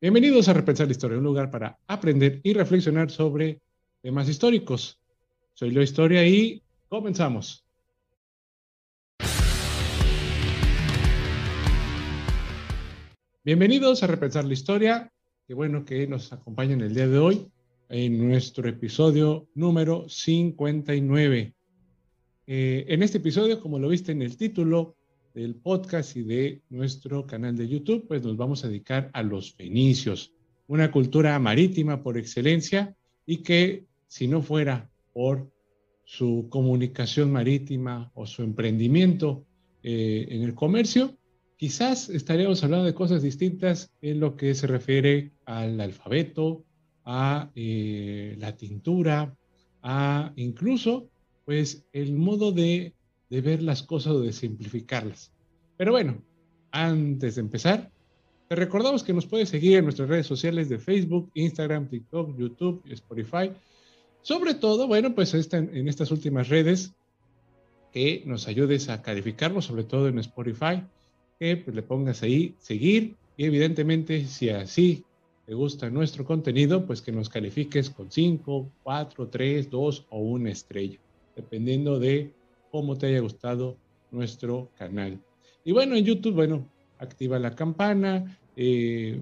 Bienvenidos 0.00 0.48
a 0.48 0.52
Repensar 0.52 0.86
la 0.86 0.92
Historia, 0.92 1.18
un 1.18 1.24
lugar 1.24 1.50
para 1.50 1.76
aprender 1.88 2.40
y 2.44 2.52
reflexionar 2.52 3.10
sobre 3.10 3.60
temas 4.00 4.28
históricos. 4.28 5.00
Soy 5.54 5.72
Leo 5.72 5.82
Historia 5.82 6.24
y 6.24 6.62
comenzamos. 6.88 7.64
Bienvenidos 13.42 14.04
a 14.04 14.06
Repensar 14.06 14.44
la 14.44 14.52
Historia. 14.52 15.12
Qué 15.48 15.54
bueno 15.54 15.84
que 15.84 16.06
nos 16.06 16.32
acompañen 16.32 16.80
el 16.80 16.94
día 16.94 17.08
de 17.08 17.18
hoy 17.18 17.50
en 17.88 18.28
nuestro 18.28 18.68
episodio 18.68 19.48
número 19.56 20.08
59. 20.08 21.54
Eh, 22.46 22.84
en 22.86 23.02
este 23.02 23.18
episodio, 23.18 23.60
como 23.60 23.80
lo 23.80 23.88
viste 23.88 24.12
en 24.12 24.22
el 24.22 24.36
título, 24.36 24.94
del 25.38 25.54
podcast 25.54 26.16
y 26.16 26.24
de 26.24 26.62
nuestro 26.68 27.24
canal 27.24 27.56
de 27.56 27.68
YouTube, 27.68 28.08
pues 28.08 28.24
nos 28.24 28.36
vamos 28.36 28.64
a 28.64 28.68
dedicar 28.68 29.08
a 29.12 29.22
los 29.22 29.54
fenicios, 29.54 30.32
una 30.66 30.90
cultura 30.90 31.38
marítima 31.38 32.02
por 32.02 32.18
excelencia 32.18 32.96
y 33.24 33.36
que 33.44 33.86
si 34.08 34.26
no 34.26 34.42
fuera 34.42 34.90
por 35.12 35.48
su 36.02 36.48
comunicación 36.50 37.30
marítima 37.30 38.10
o 38.14 38.26
su 38.26 38.42
emprendimiento 38.42 39.46
eh, 39.84 40.26
en 40.28 40.42
el 40.42 40.56
comercio, 40.56 41.16
quizás 41.56 42.08
estaríamos 42.08 42.64
hablando 42.64 42.86
de 42.86 42.94
cosas 42.94 43.22
distintas 43.22 43.92
en 44.02 44.18
lo 44.18 44.34
que 44.34 44.56
se 44.56 44.66
refiere 44.66 45.30
al 45.44 45.80
alfabeto, 45.80 46.64
a 47.04 47.52
eh, 47.54 48.34
la 48.40 48.56
tintura, 48.56 49.36
a 49.82 50.32
incluso 50.34 51.08
pues 51.44 51.86
el 51.92 52.12
modo 52.14 52.50
de 52.50 52.94
de 53.30 53.40
ver 53.40 53.62
las 53.62 53.82
cosas 53.82 54.14
o 54.14 54.20
de 54.20 54.32
simplificarlas. 54.32 55.32
Pero 55.76 55.92
bueno, 55.92 56.22
antes 56.70 57.36
de 57.36 57.40
empezar, 57.40 57.90
te 58.48 58.54
recordamos 58.54 59.02
que 59.02 59.12
nos 59.12 59.26
puedes 59.26 59.48
seguir 59.48 59.76
en 59.76 59.84
nuestras 59.84 60.08
redes 60.08 60.26
sociales 60.26 60.68
de 60.68 60.78
Facebook, 60.78 61.30
Instagram, 61.34 61.88
TikTok, 61.88 62.36
YouTube 62.38 62.82
Spotify. 62.90 63.52
Sobre 64.22 64.54
todo, 64.54 64.86
bueno, 64.86 65.14
pues 65.14 65.34
en 65.52 65.88
estas 65.88 66.10
últimas 66.10 66.48
redes, 66.48 66.94
que 67.92 68.22
nos 68.26 68.48
ayudes 68.48 68.88
a 68.88 69.02
calificarlo, 69.02 69.62
sobre 69.62 69.84
todo 69.84 70.08
en 70.08 70.18
Spotify, 70.18 70.82
que 71.38 71.56
pues, 71.56 71.74
le 71.74 71.82
pongas 71.82 72.22
ahí 72.22 72.54
seguir 72.58 73.16
y 73.36 73.44
evidentemente 73.44 74.26
si 74.26 74.50
así 74.50 75.04
te 75.46 75.54
gusta 75.54 75.88
nuestro 75.88 76.24
contenido, 76.24 76.84
pues 76.84 77.00
que 77.00 77.12
nos 77.12 77.28
califiques 77.28 77.88
con 77.90 78.10
5, 78.10 78.70
4, 78.82 79.28
3, 79.28 79.70
2 79.70 80.06
o 80.10 80.18
una 80.18 80.50
estrella, 80.50 80.98
dependiendo 81.34 81.98
de 81.98 82.32
cómo 82.70 82.96
te 82.96 83.06
haya 83.06 83.20
gustado 83.20 83.76
nuestro 84.10 84.70
canal. 84.78 85.20
Y 85.64 85.72
bueno, 85.72 85.96
en 85.96 86.04
YouTube, 86.04 86.34
bueno, 86.34 86.66
activa 86.98 87.38
la 87.38 87.54
campana, 87.54 88.38
eh, 88.56 89.20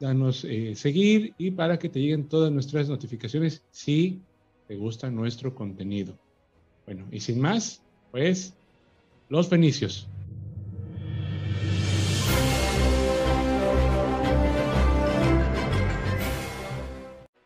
danos 0.00 0.44
eh, 0.44 0.74
seguir 0.74 1.34
y 1.38 1.50
para 1.50 1.78
que 1.78 1.88
te 1.88 2.00
lleguen 2.00 2.28
todas 2.28 2.52
nuestras 2.52 2.88
notificaciones 2.88 3.64
si 3.70 4.20
te 4.68 4.76
gusta 4.76 5.10
nuestro 5.10 5.54
contenido. 5.54 6.18
Bueno, 6.84 7.06
y 7.10 7.20
sin 7.20 7.40
más, 7.40 7.82
pues 8.10 8.54
los 9.28 9.48
fenicios. 9.48 10.08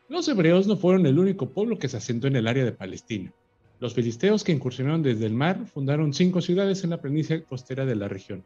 Los 0.08 0.28
hebreos 0.28 0.66
no 0.66 0.76
fueron 0.76 1.06
el 1.06 1.18
único 1.18 1.48
pueblo 1.48 1.78
que 1.78 1.88
se 1.88 1.96
asentó 1.96 2.26
en 2.26 2.36
el 2.36 2.46
área 2.46 2.64
de 2.64 2.72
Palestina. 2.72 3.32
Los 3.80 3.94
filisteos 3.94 4.44
que 4.44 4.52
incursionaron 4.52 5.02
desde 5.02 5.24
el 5.24 5.32
mar 5.32 5.64
fundaron 5.64 6.12
cinco 6.12 6.42
ciudades 6.42 6.84
en 6.84 6.90
la 6.90 7.00
planicie 7.00 7.42
costera 7.44 7.86
de 7.86 7.96
la 7.96 8.08
región. 8.08 8.44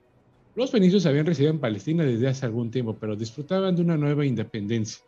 Los 0.54 0.70
fenicios 0.70 1.06
habían 1.06 1.26
residido 1.26 1.50
en 1.50 1.58
Palestina 1.58 2.04
desde 2.04 2.28
hace 2.28 2.46
algún 2.46 2.70
tiempo, 2.70 2.96
pero 3.00 3.16
disfrutaban 3.16 3.74
de 3.74 3.82
una 3.82 3.96
nueva 3.96 4.24
independencia. 4.24 5.04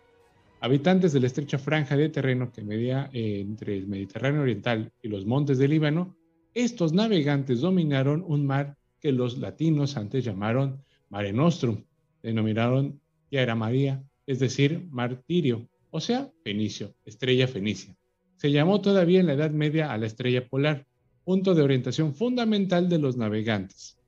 Habitantes 0.61 1.13
de 1.13 1.21
la 1.21 1.29
estrecha 1.29 1.59
franja 1.59 1.97
de 1.97 2.09
terreno 2.09 2.51
que 2.51 2.63
medía 2.63 3.09
eh, 3.13 3.39
entre 3.41 3.77
el 3.77 3.87
Mediterráneo 3.87 4.43
Oriental 4.43 4.91
y 5.01 5.07
los 5.07 5.25
montes 5.27 5.59
del 5.59 5.71
Líbano, 5.71 6.17
estos 6.55 6.93
navegantes 6.93 7.61
dominaron 7.61 8.25
un 8.27 8.47
mar 8.47 8.77
que 9.01 9.13
los 9.13 9.39
latinos 9.39 9.97
antes 9.97 10.25
llamaron 10.25 10.83
Mare 11.09 11.33
Nostrum, 11.33 11.85
denominaron 12.21 13.01
Tierra 13.29 13.55
María, 13.55 14.03
es 14.27 14.41
decir, 14.41 14.89
martirio, 14.91 15.69
o 15.91 16.01
sea, 16.01 16.33
fenicio, 16.43 16.97
estrella 17.05 17.47
fenicia. 17.47 17.97
Se 18.37 18.53
llamó 18.53 18.81
todavía 18.81 19.21
en 19.21 19.27
la 19.27 19.33
Edad 19.33 19.51
Media 19.51 19.93
a 19.93 19.99
la 19.99 20.07
estrella 20.07 20.47
polar, 20.47 20.87
punto 21.25 21.55
de 21.55 21.63
orientación 21.63 22.15
fundamental 22.15 22.89
de 22.89 22.99
los 22.99 23.17
navegantes. 23.17 23.99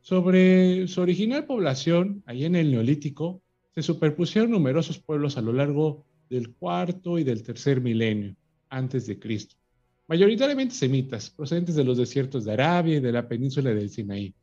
Sobre 0.00 0.88
su 0.88 1.00
original 1.00 1.46
población, 1.46 2.22
allí 2.26 2.44
en 2.44 2.56
el 2.56 2.70
Neolítico, 2.72 3.42
se 3.74 3.82
superpusieron 3.82 4.50
numerosos 4.50 4.98
pueblos 4.98 5.36
a 5.36 5.42
lo 5.42 5.52
largo 5.52 6.04
del 6.28 6.54
cuarto 6.54 7.18
y 7.18 7.24
del 7.24 7.42
tercer 7.42 7.80
milenio 7.80 8.34
antes 8.70 9.06
de 9.06 9.18
Cristo, 9.18 9.54
mayoritariamente 10.08 10.74
semitas, 10.74 11.30
procedentes 11.30 11.74
de 11.74 11.84
los 11.84 11.98
desiertos 11.98 12.44
de 12.44 12.52
Arabia 12.54 12.96
y 12.96 13.00
de 13.00 13.12
la 13.12 13.28
península 13.28 13.72
del 13.74 13.90
Sinaí. 13.90 14.34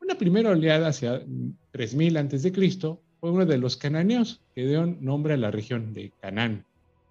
Una 0.00 0.18
primera 0.18 0.50
oleada 0.50 0.88
hacia 0.88 1.24
3000 1.70 2.16
antes 2.16 2.42
de 2.42 2.52
Cristo 2.52 3.00
fue 3.20 3.30
uno 3.30 3.46
de 3.46 3.56
los 3.56 3.76
cananeos 3.76 4.42
que 4.54 4.66
dio 4.66 4.84
nombre 4.84 5.34
a 5.34 5.36
la 5.36 5.52
región 5.52 5.94
de 5.94 6.12
Canaán, 6.20 6.66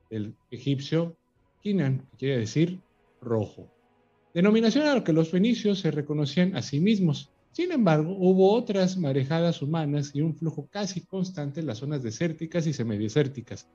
del 0.09 0.35
egipcio 0.51 1.15
Kinan, 1.61 1.99
que 2.11 2.17
quiere 2.17 2.39
decir 2.39 2.79
rojo. 3.21 3.69
Denominación 4.33 4.87
a 4.87 4.95
lo 4.95 5.03
que 5.03 5.13
los 5.13 5.29
fenicios 5.29 5.79
se 5.79 5.91
reconocían 5.91 6.55
a 6.55 6.61
sí 6.61 6.79
mismos. 6.79 7.31
Sin 7.51 7.71
embargo, 7.71 8.15
hubo 8.17 8.53
otras 8.53 8.97
marejadas 8.97 9.61
humanas 9.61 10.11
y 10.13 10.21
un 10.21 10.35
flujo 10.35 10.67
casi 10.71 11.01
constante 11.01 11.59
en 11.59 11.67
las 11.67 11.79
zonas 11.79 12.01
desérticas 12.01 12.65
y 12.65 12.73
semidesérticas, 12.73 13.67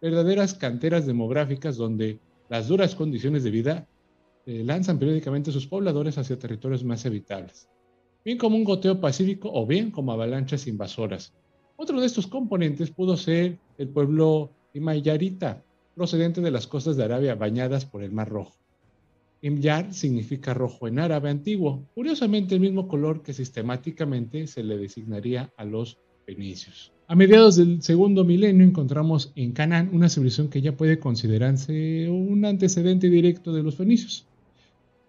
verdaderas 0.00 0.54
canteras 0.54 1.06
demográficas 1.06 1.76
donde 1.76 2.20
las 2.48 2.68
duras 2.68 2.94
condiciones 2.94 3.42
de 3.42 3.50
vida 3.50 3.88
eh, 4.46 4.62
lanzan 4.64 4.98
periódicamente 4.98 5.50
sus 5.50 5.66
pobladores 5.66 6.18
hacia 6.18 6.38
territorios 6.38 6.84
más 6.84 7.04
habitables, 7.04 7.68
bien 8.24 8.38
como 8.38 8.56
un 8.56 8.62
goteo 8.62 9.00
pacífico 9.00 9.50
o 9.52 9.66
bien 9.66 9.90
como 9.90 10.12
avalanchas 10.12 10.68
invasoras. 10.68 11.34
Otro 11.74 12.00
de 12.00 12.06
estos 12.06 12.28
componentes 12.28 12.92
pudo 12.92 13.16
ser 13.16 13.58
el 13.76 13.88
pueblo 13.88 14.52
Imayarita, 14.72 15.64
procedente 15.96 16.42
de 16.42 16.50
las 16.50 16.66
costas 16.66 16.96
de 16.96 17.04
Arabia 17.04 17.34
bañadas 17.34 17.86
por 17.86 18.02
el 18.02 18.12
Mar 18.12 18.28
Rojo. 18.28 18.54
Imyar 19.40 19.94
significa 19.94 20.52
rojo 20.52 20.88
en 20.88 20.98
árabe 20.98 21.30
antiguo, 21.30 21.84
curiosamente 21.94 22.54
el 22.54 22.60
mismo 22.60 22.86
color 22.86 23.22
que 23.22 23.32
sistemáticamente 23.32 24.46
se 24.46 24.62
le 24.62 24.76
designaría 24.76 25.50
a 25.56 25.64
los 25.64 25.98
fenicios. 26.26 26.92
A 27.08 27.14
mediados 27.14 27.56
del 27.56 27.82
segundo 27.82 28.24
milenio 28.24 28.66
encontramos 28.66 29.32
en 29.36 29.52
Canaán 29.52 29.88
una 29.92 30.10
civilización 30.10 30.48
que 30.48 30.60
ya 30.60 30.76
puede 30.76 30.98
considerarse 30.98 32.10
un 32.10 32.44
antecedente 32.44 33.08
directo 33.08 33.54
de 33.54 33.62
los 33.62 33.76
fenicios. 33.76 34.26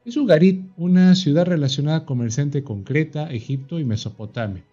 Es 0.05 0.15
Ugarit, 0.15 0.63
una 0.77 1.15
ciudad 1.15 1.47
relacionada 1.47 2.05
comerciante 2.05 2.63
con 2.63 2.83
Creta, 2.83 3.29
Egipto 3.29 3.77
y 3.77 3.83
Mesopotamia, 3.83 4.63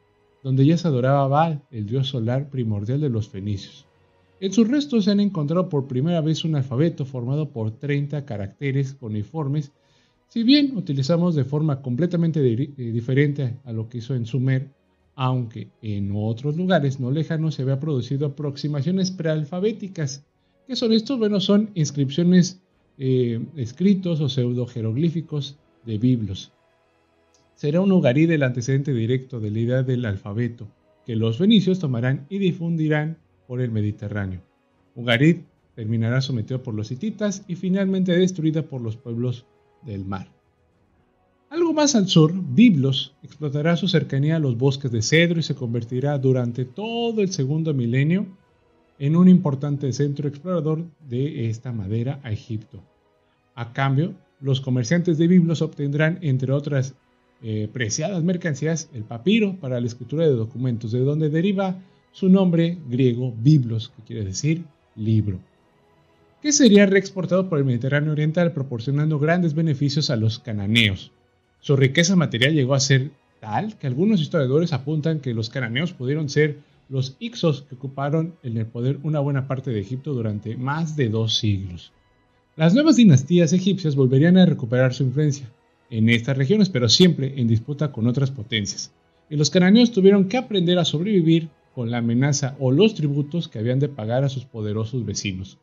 donde 0.44 0.64
ya 0.64 0.76
se 0.76 0.86
adoraba 0.86 1.26
Baal, 1.26 1.62
el 1.72 1.86
dios 1.86 2.06
solar 2.06 2.50
primordial 2.50 3.00
de 3.00 3.08
los 3.08 3.28
fenicios. 3.28 3.86
En 4.40 4.52
sus 4.52 4.68
restos 4.68 5.04
se 5.04 5.10
han 5.10 5.20
encontrado 5.20 5.68
por 5.68 5.86
primera 5.86 6.20
vez 6.20 6.44
un 6.44 6.56
alfabeto 6.56 7.06
formado 7.06 7.50
por 7.50 7.70
30 7.70 8.24
caracteres 8.24 8.96
uniformes, 9.00 9.72
si 10.28 10.42
bien 10.42 10.76
utilizamos 10.76 11.34
de 11.34 11.44
forma 11.44 11.80
completamente 11.80 12.40
eh, 12.40 12.68
diferente 12.76 13.56
a 13.64 13.72
lo 13.72 13.88
que 13.88 13.98
hizo 13.98 14.14
en 14.14 14.26
Sumer, 14.26 14.68
aunque 15.14 15.68
en 15.80 16.12
otros 16.14 16.56
lugares 16.56 16.98
no 16.98 17.10
lejanos 17.10 17.54
se 17.54 17.62
había 17.62 17.78
producido 17.78 18.26
aproximaciones 18.26 19.12
prealfabéticas. 19.12 20.24
¿Qué 20.66 20.74
son 20.74 20.92
estos? 20.92 21.18
Bueno, 21.18 21.40
son 21.40 21.70
inscripciones 21.74 22.60
eh, 22.98 23.40
escritos 23.56 24.20
o 24.20 24.28
pseudo 24.28 24.66
jeroglíficos 24.66 25.56
de 25.84 25.98
biblos. 25.98 26.52
Será 27.54 27.80
un 27.80 27.92
ugarí 27.92 28.26
del 28.26 28.42
antecedente 28.42 28.92
directo 28.92 29.38
de 29.38 29.50
la 29.52 29.58
idea 29.60 29.82
del 29.84 30.04
alfabeto, 30.04 30.66
que 31.06 31.14
los 31.14 31.38
fenicios 31.38 31.78
tomarán 31.78 32.26
y 32.28 32.38
difundirán 32.38 33.18
por 33.46 33.60
el 33.60 33.70
Mediterráneo. 33.70 34.40
Ugarit 34.94 35.44
terminará 35.74 36.20
sometido 36.20 36.62
por 36.62 36.74
los 36.74 36.90
hititas 36.90 37.42
y 37.48 37.56
finalmente 37.56 38.16
destruida 38.16 38.62
por 38.62 38.80
los 38.80 38.96
pueblos 38.96 39.44
del 39.82 40.04
mar. 40.04 40.28
Algo 41.50 41.72
más 41.72 41.94
al 41.94 42.08
sur, 42.08 42.32
Biblos 42.34 43.14
explotará 43.22 43.76
su 43.76 43.86
cercanía 43.86 44.36
a 44.36 44.40
los 44.40 44.58
bosques 44.58 44.90
de 44.90 45.02
cedro 45.02 45.38
y 45.38 45.42
se 45.42 45.54
convertirá 45.54 46.18
durante 46.18 46.64
todo 46.64 47.20
el 47.20 47.30
segundo 47.30 47.74
milenio 47.74 48.26
en 48.98 49.16
un 49.16 49.28
importante 49.28 49.92
centro 49.92 50.28
explorador 50.28 50.84
de 51.08 51.48
esta 51.48 51.72
madera 51.72 52.20
a 52.22 52.32
Egipto. 52.32 52.82
A 53.54 53.72
cambio, 53.72 54.14
los 54.40 54.60
comerciantes 54.60 55.18
de 55.18 55.28
Biblos 55.28 55.62
obtendrán, 55.62 56.18
entre 56.22 56.52
otras 56.52 56.94
eh, 57.42 57.68
preciadas 57.72 58.22
mercancías, 58.24 58.88
el 58.92 59.04
papiro 59.04 59.56
para 59.60 59.80
la 59.80 59.86
escritura 59.86 60.24
de 60.24 60.34
documentos, 60.34 60.92
de 60.92 61.00
donde 61.00 61.28
deriva 61.28 61.76
su 62.14 62.28
nombre 62.28 62.78
griego 62.88 63.34
Biblos, 63.36 63.88
que 63.88 64.02
quiere 64.04 64.24
decir 64.24 64.64
libro, 64.94 65.40
que 66.40 66.52
sería 66.52 66.86
reexportado 66.86 67.48
por 67.48 67.58
el 67.58 67.64
Mediterráneo 67.64 68.12
Oriental 68.12 68.52
proporcionando 68.52 69.18
grandes 69.18 69.54
beneficios 69.54 70.10
a 70.10 70.16
los 70.16 70.38
cananeos. 70.38 71.10
Su 71.58 71.74
riqueza 71.74 72.14
material 72.14 72.54
llegó 72.54 72.74
a 72.74 72.80
ser 72.80 73.10
tal 73.40 73.76
que 73.76 73.88
algunos 73.88 74.20
historiadores 74.20 74.72
apuntan 74.72 75.18
que 75.18 75.34
los 75.34 75.50
cananeos 75.50 75.92
pudieron 75.92 76.28
ser 76.28 76.58
los 76.88 77.16
Ixos, 77.18 77.62
que 77.62 77.74
ocuparon 77.74 78.36
en 78.44 78.58
el 78.58 78.66
poder 78.66 79.00
una 79.02 79.18
buena 79.18 79.48
parte 79.48 79.72
de 79.72 79.80
Egipto 79.80 80.14
durante 80.14 80.56
más 80.56 80.94
de 80.94 81.08
dos 81.08 81.36
siglos. 81.36 81.92
Las 82.54 82.74
nuevas 82.74 82.94
dinastías 82.94 83.52
egipcias 83.52 83.96
volverían 83.96 84.38
a 84.38 84.46
recuperar 84.46 84.94
su 84.94 85.02
influencia 85.02 85.50
en 85.90 86.08
estas 86.10 86.38
regiones, 86.38 86.68
pero 86.68 86.88
siempre 86.88 87.40
en 87.40 87.48
disputa 87.48 87.90
con 87.90 88.06
otras 88.06 88.30
potencias. 88.30 88.92
Y 89.28 89.34
los 89.34 89.50
cananeos 89.50 89.90
tuvieron 89.90 90.28
que 90.28 90.36
aprender 90.36 90.78
a 90.78 90.84
sobrevivir 90.84 91.48
con 91.74 91.90
la 91.90 91.98
amenaza 91.98 92.56
o 92.60 92.70
los 92.70 92.94
tributos 92.94 93.48
que 93.48 93.58
habían 93.58 93.80
de 93.80 93.88
pagar 93.88 94.24
a 94.24 94.28
sus 94.28 94.44
poderosos 94.44 95.04
vecinos, 95.04 95.58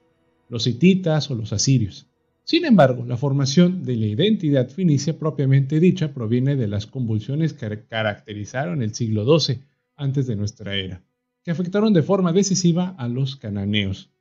los 0.49 0.67
hititas 0.67 1.31
o 1.31 1.35
los 1.35 1.53
asirios. 1.53 2.07
Sin 2.43 2.65
embargo, 2.65 3.05
la 3.05 3.17
formación 3.17 3.83
de 3.83 3.95
la 3.95 4.07
identidad 4.07 4.69
finicia 4.69 5.17
propiamente 5.17 5.79
dicha 5.79 6.13
proviene 6.13 6.55
de 6.55 6.67
las 6.67 6.85
convulsiones 6.85 7.53
que 7.53 7.85
caracterizaron 7.87 8.83
el 8.83 8.93
siglo 8.93 9.39
XII 9.39 9.61
antes 9.95 10.27
de 10.27 10.35
nuestra 10.35 10.75
era 10.75 11.03
que 11.43 11.51
afectaron 11.51 11.93
de 11.93 12.03
forma 12.03 12.33
decisiva 12.33 12.95
a 12.97 13.07
los 13.07 13.35
cananeos. 13.35 14.11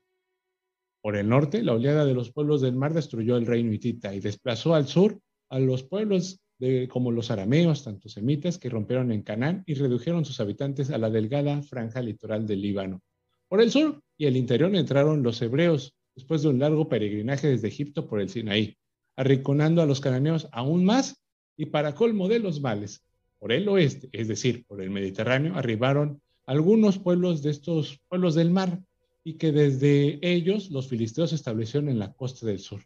Por 1.03 1.17
el 1.17 1.29
norte, 1.29 1.63
la 1.63 1.75
oleada 1.75 2.05
de 2.05 2.15
los 2.15 2.31
pueblos 2.31 2.61
del 2.61 2.77
mar 2.77 2.95
destruyó 2.95 3.37
el 3.37 3.47
reino 3.47 3.73
hitita 3.73 4.15
y 4.15 4.21
desplazó 4.21 4.75
al 4.75 4.87
sur 4.87 5.21
a 5.49 5.59
los 5.59 5.83
pueblos 5.83 6.41
como 6.89 7.11
los 7.11 7.31
arameos, 7.31 7.85
tanto 7.85 8.09
semitas, 8.09 8.59
que 8.59 8.69
rompieron 8.69 9.13
en 9.13 9.23
Canaán 9.23 9.63
y 9.67 9.75
redujeron 9.75 10.25
sus 10.25 10.41
habitantes 10.41 10.91
a 10.91 10.99
la 10.99 11.11
delgada 11.11 11.63
franja 11.63 12.03
litoral 12.03 12.47
del 12.47 12.61
Líbano. 12.61 13.01
Por 13.49 13.61
el 13.61 13.71
sur 13.71 14.03
y 14.17 14.27
el 14.27 14.37
interior 14.37 14.75
entraron 14.75 15.23
los 15.23 15.41
hebreos, 15.43 15.95
después 16.15 16.43
de 16.43 16.49
un 16.49 16.59
largo 16.59 16.89
peregrinaje 16.89 17.49
desde 17.49 17.69
Egipto 17.69 18.07
por 18.07 18.21
el 18.21 18.29
Sinaí, 18.29 18.77
arrinconando 19.17 19.83
a 19.83 19.87
los 19.87 20.01
cananeos 20.01 20.49
aún 20.53 20.85
más 20.85 21.23
y 21.57 21.67
para 21.67 21.95
colmo 21.95 22.29
de 22.29 22.39
los 22.39 22.61
males. 22.61 23.05
Por 23.39 23.53
el 23.53 23.69
oeste, 23.69 24.09
es 24.13 24.29
decir, 24.29 24.65
por 24.67 24.83
el 24.83 24.91
Mediterráneo, 24.91 25.55
arribaron 25.57 26.21
algunos 26.47 26.99
pueblos 26.99 27.43
de 27.43 27.51
estos 27.51 28.01
pueblos 28.09 28.35
del 28.35 28.51
mar 28.51 28.83
y 29.25 29.35
que 29.35 29.53
desde 29.53 30.19
ellos 30.23 30.71
los 30.71 30.89
filisteos 30.89 31.33
establecieron 31.33 31.89
en 31.89 31.99
la 31.99 32.13
costa 32.13 32.47
del 32.47 32.59
sur. 32.59 32.83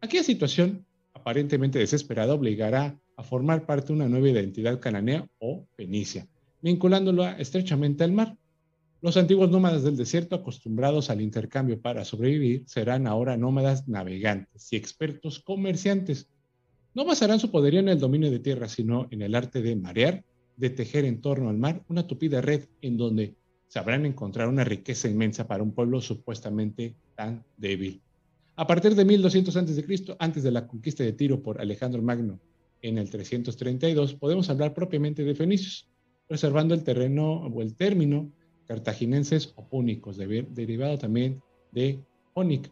Aquella 0.00 0.22
situación, 0.22 0.84
aparentemente 1.12 1.78
desesperada, 1.78 2.34
obligará 2.34 2.98
a 3.16 3.22
formar 3.22 3.66
parte 3.66 3.88
de 3.88 3.94
una 3.94 4.08
nueva 4.08 4.28
identidad 4.28 4.80
cananea 4.80 5.28
o 5.38 5.66
fenicia, 5.76 6.26
vinculándola 6.62 7.38
estrechamente 7.38 8.04
al 8.04 8.12
mar. 8.12 8.36
Los 9.00 9.16
antiguos 9.16 9.50
nómadas 9.50 9.82
del 9.82 9.96
desierto, 9.96 10.34
acostumbrados 10.34 11.10
al 11.10 11.20
intercambio 11.20 11.80
para 11.80 12.04
sobrevivir, 12.04 12.64
serán 12.66 13.06
ahora 13.06 13.36
nómadas 13.36 13.86
navegantes 13.86 14.72
y 14.72 14.76
expertos 14.76 15.40
comerciantes. 15.40 16.30
No 16.94 17.04
basarán 17.04 17.38
su 17.38 17.50
poderío 17.50 17.80
en 17.80 17.88
el 17.88 18.00
dominio 18.00 18.30
de 18.30 18.38
tierra, 18.38 18.68
sino 18.68 19.08
en 19.10 19.22
el 19.22 19.34
arte 19.34 19.60
de 19.60 19.76
marear 19.76 20.24
de 20.56 20.70
tejer 20.70 21.04
en 21.04 21.20
torno 21.20 21.50
al 21.50 21.58
mar 21.58 21.84
una 21.88 22.06
tupida 22.06 22.40
red 22.40 22.64
en 22.80 22.96
donde 22.96 23.34
sabrán 23.66 24.06
encontrar 24.06 24.48
una 24.48 24.64
riqueza 24.64 25.08
inmensa 25.08 25.46
para 25.46 25.62
un 25.62 25.72
pueblo 25.72 26.00
supuestamente 26.00 26.94
tan 27.16 27.44
débil. 27.56 28.00
A 28.56 28.66
partir 28.66 28.94
de 28.94 29.04
1200 29.04 29.56
a.C., 29.56 30.16
antes 30.20 30.44
de 30.44 30.52
la 30.52 30.66
conquista 30.68 31.02
de 31.02 31.12
Tiro 31.12 31.42
por 31.42 31.60
Alejandro 31.60 32.00
Magno 32.00 32.38
en 32.88 32.98
el 32.98 33.08
332, 33.08 34.14
podemos 34.14 34.50
hablar 34.50 34.74
propiamente 34.74 35.24
de 35.24 35.34
fenicios, 35.34 35.88
reservando 36.28 36.74
el 36.74 36.84
terreno 36.84 37.46
o 37.46 37.62
el 37.62 37.74
término 37.74 38.30
cartaginenses 38.66 39.52
o 39.56 39.66
púnicos, 39.66 40.16
derivado 40.16 40.98
también 40.98 41.42
de 41.72 41.98
Pónica. 42.34 42.70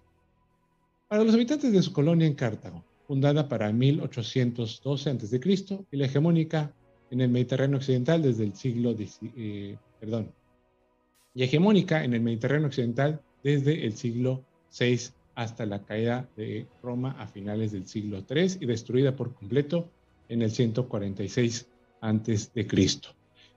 Para 1.09 1.25
los 1.25 1.35
habitantes 1.35 1.73
de 1.73 1.82
su 1.82 1.93
colonia 1.93 2.26
en 2.26 2.35
Cartago, 2.35 2.85
fundada 3.06 3.49
para 3.49 3.73
1812 3.73 5.11
a.C. 5.11 5.41
y 5.91 5.97
la 5.97 6.06
hegemónica 6.06 6.75
en 7.11 7.20
el 7.20 7.31
Mediterráneo 7.31 7.79
occidental 7.79 8.23
desde 8.23 8.44
el 8.44 8.55
siglo 8.55 8.97
eh, 9.37 9.76
perdón, 10.00 10.32
y 11.35 11.43
hegemónica 11.43 12.05
en 12.05 12.14
el 12.14 12.20
Mediterráneo 12.20 12.69
occidental 12.69 13.23
desde 13.43 13.87
el 13.87 13.97
siglo 13.97 14.44
VI 14.79 15.12
hasta 15.35 15.67
la 15.67 15.85
caída 15.85 16.29
de 16.37 16.67
Roma 16.82 17.17
a 17.19 17.26
finales 17.26 17.73
del 17.73 17.87
siglo 17.87 18.25
III 18.29 18.59
y 18.61 18.67
destruida 18.67 19.17
por 19.17 19.35
completo 19.35 19.91
en 20.32 20.43
el 20.43 20.50
146 20.50 21.69
antes 22.00 22.52
de 22.52 22.67
Cristo. 22.67 23.11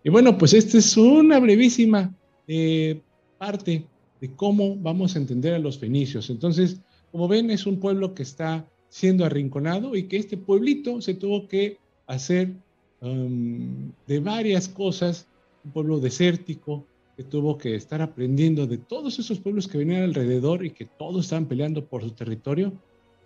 Y 0.03 0.09
bueno, 0.09 0.37
pues 0.37 0.53
esta 0.53 0.77
es 0.77 0.95
una 0.97 1.39
brevísima 1.39 2.13
eh, 2.47 3.01
parte 3.37 3.85
de 4.21 4.31
cómo 4.35 4.75
vamos 4.75 5.15
a 5.15 5.19
entender 5.19 5.53
a 5.53 5.59
los 5.59 5.79
fenicios. 5.79 6.29
Entonces, 6.29 6.79
como 7.11 7.27
ven, 7.27 7.49
es 7.49 7.65
un 7.65 7.79
pueblo 7.79 8.13
que 8.13 8.23
está 8.23 8.67
siendo 8.89 9.25
arrinconado 9.25 9.95
y 9.95 10.03
que 10.03 10.17
este 10.17 10.37
pueblito 10.37 11.01
se 11.01 11.15
tuvo 11.15 11.47
que 11.47 11.79
hacer 12.07 12.53
Um, 13.01 13.91
de 14.07 14.19
varias 14.19 14.67
cosas, 14.67 15.27
un 15.63 15.71
pueblo 15.71 15.99
desértico 15.99 16.87
que 17.15 17.23
tuvo 17.23 17.57
que 17.57 17.75
estar 17.75 18.01
aprendiendo 18.01 18.65
de 18.65 18.77
todos 18.77 19.19
esos 19.19 19.39
pueblos 19.39 19.67
que 19.67 19.77
venían 19.77 20.03
alrededor 20.03 20.65
y 20.65 20.71
que 20.71 20.85
todos 20.85 21.25
estaban 21.25 21.45
peleando 21.45 21.85
por 21.85 22.01
su 22.01 22.11
territorio 22.11 22.73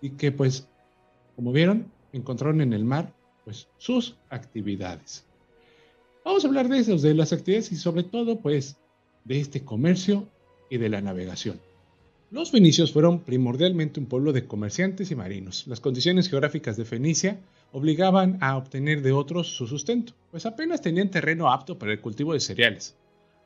y 0.02 0.10
que 0.10 0.32
pues, 0.32 0.68
como 1.34 1.52
vieron, 1.52 1.86
encontraron 2.12 2.60
en 2.60 2.72
el 2.72 2.84
mar 2.84 3.14
pues 3.44 3.68
sus 3.78 4.16
actividades. 4.28 5.24
Vamos 6.24 6.44
a 6.44 6.48
hablar 6.48 6.68
de 6.68 6.78
eso, 6.78 6.96
de 6.96 7.14
las 7.14 7.32
actividades 7.32 7.72
y 7.72 7.76
sobre 7.76 8.02
todo 8.02 8.40
pues 8.40 8.76
de 9.24 9.40
este 9.40 9.64
comercio 9.64 10.28
y 10.68 10.78
de 10.78 10.88
la 10.88 11.00
navegación. 11.00 11.60
Los 12.30 12.52
fenicios 12.52 12.92
fueron 12.92 13.20
primordialmente 13.20 13.98
un 13.98 14.06
pueblo 14.06 14.32
de 14.32 14.46
comerciantes 14.46 15.10
y 15.10 15.16
marinos. 15.16 15.66
Las 15.66 15.80
condiciones 15.80 16.28
geográficas 16.28 16.76
de 16.76 16.84
Fenicia 16.84 17.40
obligaban 17.72 18.38
a 18.40 18.56
obtener 18.56 19.02
de 19.02 19.12
otros 19.12 19.48
su 19.48 19.66
sustento, 19.66 20.12
pues 20.30 20.46
apenas 20.46 20.80
tenían 20.80 21.10
terreno 21.10 21.52
apto 21.52 21.76
para 21.78 21.92
el 21.92 22.00
cultivo 22.00 22.32
de 22.32 22.40
cereales. 22.40 22.94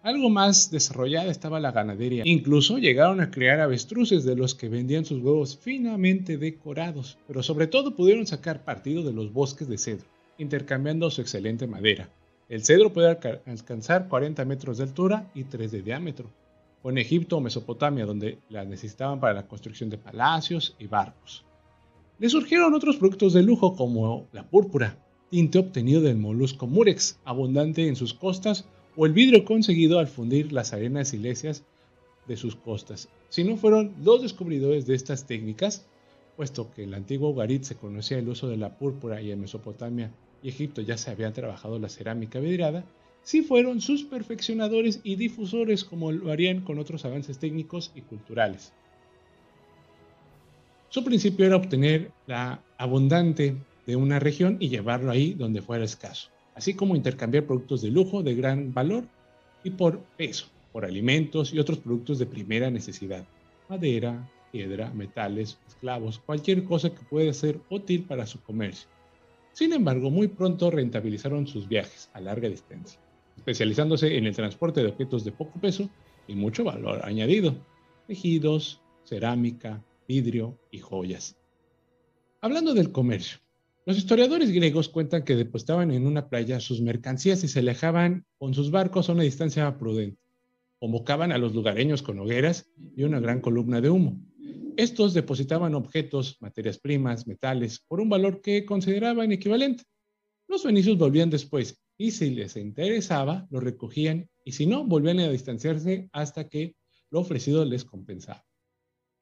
Algo 0.04 0.28
más 0.28 0.70
desarrollada 0.70 1.30
estaba 1.30 1.60
la 1.60 1.72
ganadería. 1.72 2.24
Incluso 2.26 2.76
llegaron 2.76 3.22
a 3.22 3.30
crear 3.30 3.60
avestruces 3.60 4.22
de 4.22 4.36
los 4.36 4.54
que 4.54 4.68
vendían 4.68 5.06
sus 5.06 5.22
huevos 5.22 5.56
finamente 5.56 6.36
decorados, 6.36 7.16
pero 7.26 7.42
sobre 7.42 7.68
todo 7.68 7.96
pudieron 7.96 8.26
sacar 8.26 8.64
partido 8.64 9.02
de 9.02 9.14
los 9.14 9.32
bosques 9.32 9.66
de 9.66 9.78
cedro, 9.78 10.06
intercambiando 10.36 11.10
su 11.10 11.22
excelente 11.22 11.66
madera. 11.66 12.10
El 12.50 12.62
cedro 12.62 12.92
puede 12.92 13.16
alcanzar 13.46 14.08
40 14.08 14.44
metros 14.44 14.76
de 14.76 14.84
altura 14.84 15.30
y 15.34 15.44
3 15.44 15.72
de 15.72 15.80
diámetro. 15.80 16.30
O 16.82 16.90
en 16.90 16.98
Egipto 16.98 17.38
o 17.38 17.40
Mesopotamia, 17.40 18.04
donde 18.04 18.36
la 18.50 18.66
necesitaban 18.66 19.20
para 19.20 19.32
la 19.32 19.46
construcción 19.46 19.88
de 19.88 19.96
palacios 19.96 20.76
y 20.78 20.86
barcos. 20.86 21.46
Le 22.18 22.28
surgieron 22.28 22.74
otros 22.74 22.98
productos 22.98 23.32
de 23.32 23.42
lujo 23.42 23.74
como 23.74 24.26
la 24.32 24.42
púrpura, 24.50 24.98
tinte 25.30 25.58
obtenido 25.58 26.02
del 26.02 26.18
molusco 26.18 26.66
murex, 26.66 27.18
abundante 27.24 27.88
en 27.88 27.96
sus 27.96 28.12
costas, 28.12 28.66
o 28.96 29.06
el 29.06 29.12
vidrio 29.12 29.44
conseguido 29.44 29.98
al 29.98 30.06
fundir 30.06 30.52
las 30.52 30.72
arenas 30.72 31.08
silíceas 31.08 31.64
de 32.26 32.36
sus 32.36 32.56
costas. 32.56 33.08
Si 33.28 33.44
no 33.44 33.56
fueron 33.56 33.94
los 34.02 34.22
descubridores 34.22 34.86
de 34.86 34.94
estas 34.94 35.26
técnicas, 35.26 35.86
puesto 36.36 36.70
que 36.72 36.82
en 36.82 36.88
el 36.90 36.94
antiguo 36.94 37.30
Ugarit 37.30 37.64
se 37.64 37.76
conocía 37.76 38.18
el 38.18 38.28
uso 38.28 38.48
de 38.48 38.56
la 38.56 38.76
púrpura 38.76 39.20
y 39.20 39.30
en 39.30 39.40
Mesopotamia 39.40 40.10
y 40.42 40.48
Egipto 40.48 40.80
ya 40.82 40.96
se 40.96 41.10
había 41.10 41.32
trabajado 41.32 41.78
la 41.78 41.88
cerámica 41.88 42.40
vidriada, 42.40 42.84
sí 43.22 43.42
fueron 43.42 43.80
sus 43.80 44.04
perfeccionadores 44.04 45.00
y 45.02 45.16
difusores 45.16 45.84
como 45.84 46.12
lo 46.12 46.30
harían 46.30 46.60
con 46.60 46.78
otros 46.78 47.04
avances 47.04 47.38
técnicos 47.38 47.92
y 47.94 48.02
culturales. 48.02 48.72
Su 50.88 51.02
principio 51.02 51.46
era 51.46 51.56
obtener 51.56 52.12
la 52.26 52.62
abundante 52.78 53.56
de 53.86 53.96
una 53.96 54.20
región 54.20 54.58
y 54.60 54.68
llevarlo 54.68 55.10
ahí 55.10 55.34
donde 55.34 55.62
fuera 55.62 55.84
escaso, 55.84 56.30
así 56.54 56.74
como 56.74 56.96
intercambiar 56.96 57.44
productos 57.44 57.82
de 57.82 57.90
lujo 57.90 58.22
de 58.22 58.34
gran 58.34 58.72
valor 58.72 59.04
y 59.62 59.70
por 59.70 60.00
peso, 60.16 60.46
por 60.72 60.84
alimentos 60.84 61.52
y 61.52 61.58
otros 61.58 61.78
productos 61.78 62.18
de 62.18 62.26
primera 62.26 62.70
necesidad, 62.70 63.24
madera, 63.68 64.28
piedra, 64.52 64.90
metales, 64.90 65.58
esclavos, 65.66 66.20
cualquier 66.20 66.64
cosa 66.64 66.90
que 66.90 67.04
pueda 67.04 67.32
ser 67.32 67.60
útil 67.70 68.04
para 68.04 68.26
su 68.26 68.40
comercio. 68.42 68.88
Sin 69.52 69.72
embargo, 69.72 70.10
muy 70.10 70.28
pronto 70.28 70.70
rentabilizaron 70.70 71.46
sus 71.46 71.68
viajes 71.68 72.10
a 72.12 72.20
larga 72.20 72.48
distancia, 72.48 73.00
especializándose 73.36 74.16
en 74.16 74.26
el 74.26 74.34
transporte 74.34 74.80
de 74.80 74.88
objetos 74.88 75.24
de 75.24 75.32
poco 75.32 75.60
peso 75.60 75.88
y 76.26 76.34
mucho 76.34 76.64
valor 76.64 77.00
añadido, 77.04 77.56
tejidos, 78.06 78.80
cerámica, 79.04 79.82
vidrio 80.08 80.58
y 80.70 80.78
joyas. 80.78 81.36
Hablando 82.40 82.74
del 82.74 82.92
comercio, 82.92 83.38
los 83.86 83.98
historiadores 83.98 84.50
griegos 84.50 84.88
cuentan 84.88 85.24
que 85.24 85.36
depositaban 85.36 85.90
en 85.90 86.06
una 86.06 86.30
playa 86.30 86.58
sus 86.58 86.80
mercancías 86.80 87.44
y 87.44 87.48
se 87.48 87.58
alejaban 87.58 88.24
con 88.38 88.54
sus 88.54 88.70
barcos 88.70 89.08
a 89.08 89.12
una 89.12 89.24
distancia 89.24 89.76
prudente. 89.76 90.22
Convocaban 90.78 91.32
a 91.32 91.38
los 91.38 91.54
lugareños 91.54 92.02
con 92.02 92.18
hogueras 92.18 92.70
y 92.96 93.02
una 93.02 93.20
gran 93.20 93.40
columna 93.42 93.82
de 93.82 93.90
humo. 93.90 94.18
Estos 94.78 95.12
depositaban 95.12 95.74
objetos, 95.74 96.38
materias 96.40 96.78
primas, 96.78 97.26
metales, 97.26 97.78
por 97.86 98.00
un 98.00 98.08
valor 98.08 98.40
que 98.40 98.64
consideraban 98.64 99.32
equivalente. 99.32 99.84
Los 100.48 100.62
fenicios 100.62 100.96
volvían 100.96 101.28
después 101.28 101.78
y 101.98 102.10
si 102.12 102.30
les 102.30 102.56
interesaba, 102.56 103.46
lo 103.50 103.60
recogían 103.60 104.30
y 104.46 104.52
si 104.52 104.66
no, 104.66 104.84
volvían 104.84 105.20
a 105.20 105.28
distanciarse 105.28 106.08
hasta 106.12 106.48
que 106.48 106.74
lo 107.10 107.20
ofrecido 107.20 107.64
les 107.66 107.84
compensaba. 107.84 108.44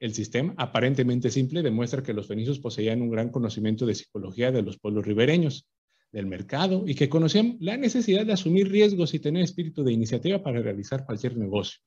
El 0.02 0.14
sistema, 0.14 0.52
aparentemente 0.58 1.30
simple, 1.30 1.62
demuestra 1.62 2.02
que 2.02 2.12
los 2.12 2.26
fenicios 2.26 2.58
poseían 2.58 3.02
un 3.02 3.10
gran 3.10 3.28
conocimiento 3.28 3.86
de 3.86 3.94
psicología 3.94 4.50
de 4.50 4.62
los 4.62 4.76
pueblos 4.76 5.06
ribereños, 5.06 5.68
del 6.10 6.26
mercado 6.26 6.82
y 6.88 6.96
que 6.96 7.08
conocían 7.08 7.56
la 7.60 7.76
necesidad 7.76 8.26
de 8.26 8.32
asumir 8.32 8.68
riesgos 8.68 9.14
y 9.14 9.20
tener 9.20 9.44
espíritu 9.44 9.84
de 9.84 9.92
iniciativa 9.92 10.42
para 10.42 10.60
realizar 10.60 11.06
cualquier 11.06 11.36
negocio. 11.36 11.78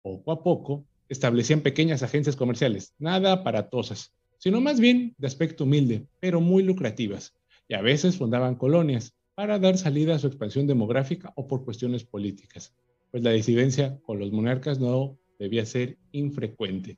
Poco 0.00 0.32
a 0.32 0.42
poco, 0.42 0.86
establecían 1.10 1.60
pequeñas 1.60 2.02
agencias 2.02 2.34
comerciales, 2.34 2.94
nada 2.98 3.34
aparatosas, 3.34 4.14
sino 4.38 4.62
más 4.62 4.80
bien 4.80 5.14
de 5.18 5.26
aspecto 5.26 5.64
humilde, 5.64 6.06
pero 6.20 6.40
muy 6.40 6.62
lucrativas, 6.62 7.34
y 7.68 7.74
a 7.74 7.82
veces 7.82 8.16
fundaban 8.16 8.54
colonias 8.54 9.12
para 9.34 9.58
dar 9.58 9.76
salida 9.76 10.14
a 10.14 10.18
su 10.18 10.28
expansión 10.28 10.66
demográfica 10.66 11.34
o 11.36 11.46
por 11.46 11.66
cuestiones 11.66 12.04
políticas, 12.04 12.74
pues 13.10 13.22
la 13.22 13.32
disidencia 13.32 14.00
con 14.00 14.18
los 14.18 14.32
monarcas 14.32 14.80
no 14.80 15.18
debía 15.38 15.66
ser 15.66 15.98
infrecuente. 16.12 16.96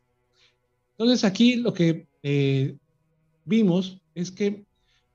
Entonces 1.00 1.24
aquí 1.24 1.56
lo 1.56 1.72
que 1.72 2.06
eh, 2.22 2.76
vimos 3.46 4.02
es 4.14 4.30
que 4.30 4.66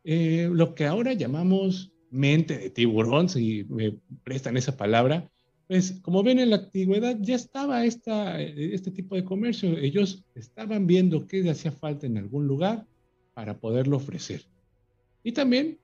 eh, 0.04 0.50
lo 0.51 0.74
que 0.74 0.88
ahora 0.88 1.13
llamamos 1.13 1.92
mente 2.10 2.58
de 2.58 2.72
tiburón, 2.72 3.30
si 3.30 3.65
me 3.70 3.96
prestan 4.24 4.58
esa 4.58 4.75
palabra, 4.75 5.30
pues 5.68 6.00
como 6.01 6.24
ven 6.24 6.39
en 6.39 6.50
la 6.50 6.56
antigüedad 6.56 7.18
ya 7.22 7.36
estaba 7.36 7.86
esta, 7.86 8.42
este 8.42 8.89
tipo 8.89 9.13
de 9.13 9.25
comercio. 9.25 9.77
Ellos 9.77 10.25
estaban 10.34 10.88
viendo 10.88 11.27
qué 11.27 11.44
le 11.44 11.51
hacía 11.51 11.72
falta 11.72 12.08
en 12.08 12.18
algún 12.18 12.48
lugar 12.48 12.88
para 13.36 13.60
poderlo 13.60 13.98
ofrecer. 13.98 14.42
Y 15.24 15.34
también 15.34 15.77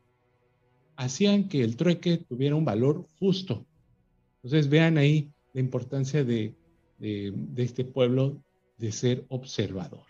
hacían 0.95 1.47
que 1.47 1.61
el 1.61 1.75
trueque 1.75 2.17
tuviera 2.17 2.55
un 2.55 2.65
valor 2.65 3.05
justo. 3.19 3.67
Entonces 4.37 4.67
vean 4.67 4.97
ahí 4.97 5.29
la 5.53 5.61
importancia 5.61 6.23
de, 6.23 6.55
de, 6.97 7.31
de 7.35 7.63
este 7.63 7.85
pueblo 7.85 8.41
de 8.81 8.91
ser 8.91 9.25
observador. 9.29 10.03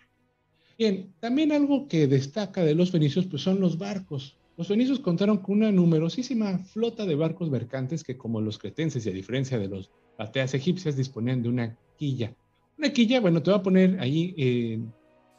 Bien, 0.80 1.14
también 1.20 1.52
algo 1.52 1.88
que 1.88 2.08
destaca 2.08 2.64
de 2.64 2.74
los 2.74 2.90
fenicios 2.90 3.28
pues 3.28 3.44
son 3.44 3.60
los 3.60 3.78
barcos. 3.78 4.38
Los 4.58 4.68
fenicios 4.68 5.00
contaron 5.00 5.38
con 5.38 5.58
una 5.58 5.72
numerosísima 5.72 6.58
flota 6.58 7.06
de 7.06 7.16
barcos 7.16 7.52
mercantes 7.52 8.04
que 8.04 8.18
como 8.18 8.42
los 8.42 8.58
cretenses 8.58 9.06
y 9.06 9.10
a 9.10 9.14
diferencia 9.14 9.60
de 9.60 9.68
los 9.68 9.92
bateas 10.18 10.54
egipcias 10.56 10.96
disponían 10.96 11.44
de 11.44 11.50
una 11.50 11.78
quilla. 11.98 12.34
Una 12.78 12.92
quilla, 12.92 13.20
bueno, 13.20 13.44
te 13.44 13.52
voy 13.52 13.60
a 13.60 13.64
poner 13.64 14.00
ahí 14.00 14.34
en, 14.38 14.92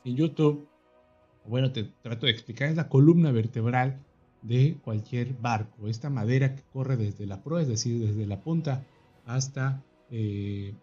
en 0.05 0.17
YouTube, 0.17 0.69
bueno, 1.47 1.73
te 1.73 1.85
trato 2.03 2.27
de 2.27 2.33
explicar, 2.33 2.69
es 2.69 2.77
la 2.77 2.89
columna 2.89 3.33
vertebral 3.33 3.99
de 4.43 4.77
cualquier 4.83 5.35
barco. 5.41 5.89
Esta 5.89 6.11
madera 6.11 6.55
que 6.55 6.63
corre 6.73 6.97
desde 6.97 7.27
la 7.27 7.43
proa, 7.43 7.63
es 7.63 7.69
decir, 7.69 7.99
desde 7.99 8.27
la 8.27 8.41
punta 8.41 8.85
hasta, 9.25 9.83
eh, 10.11 10.75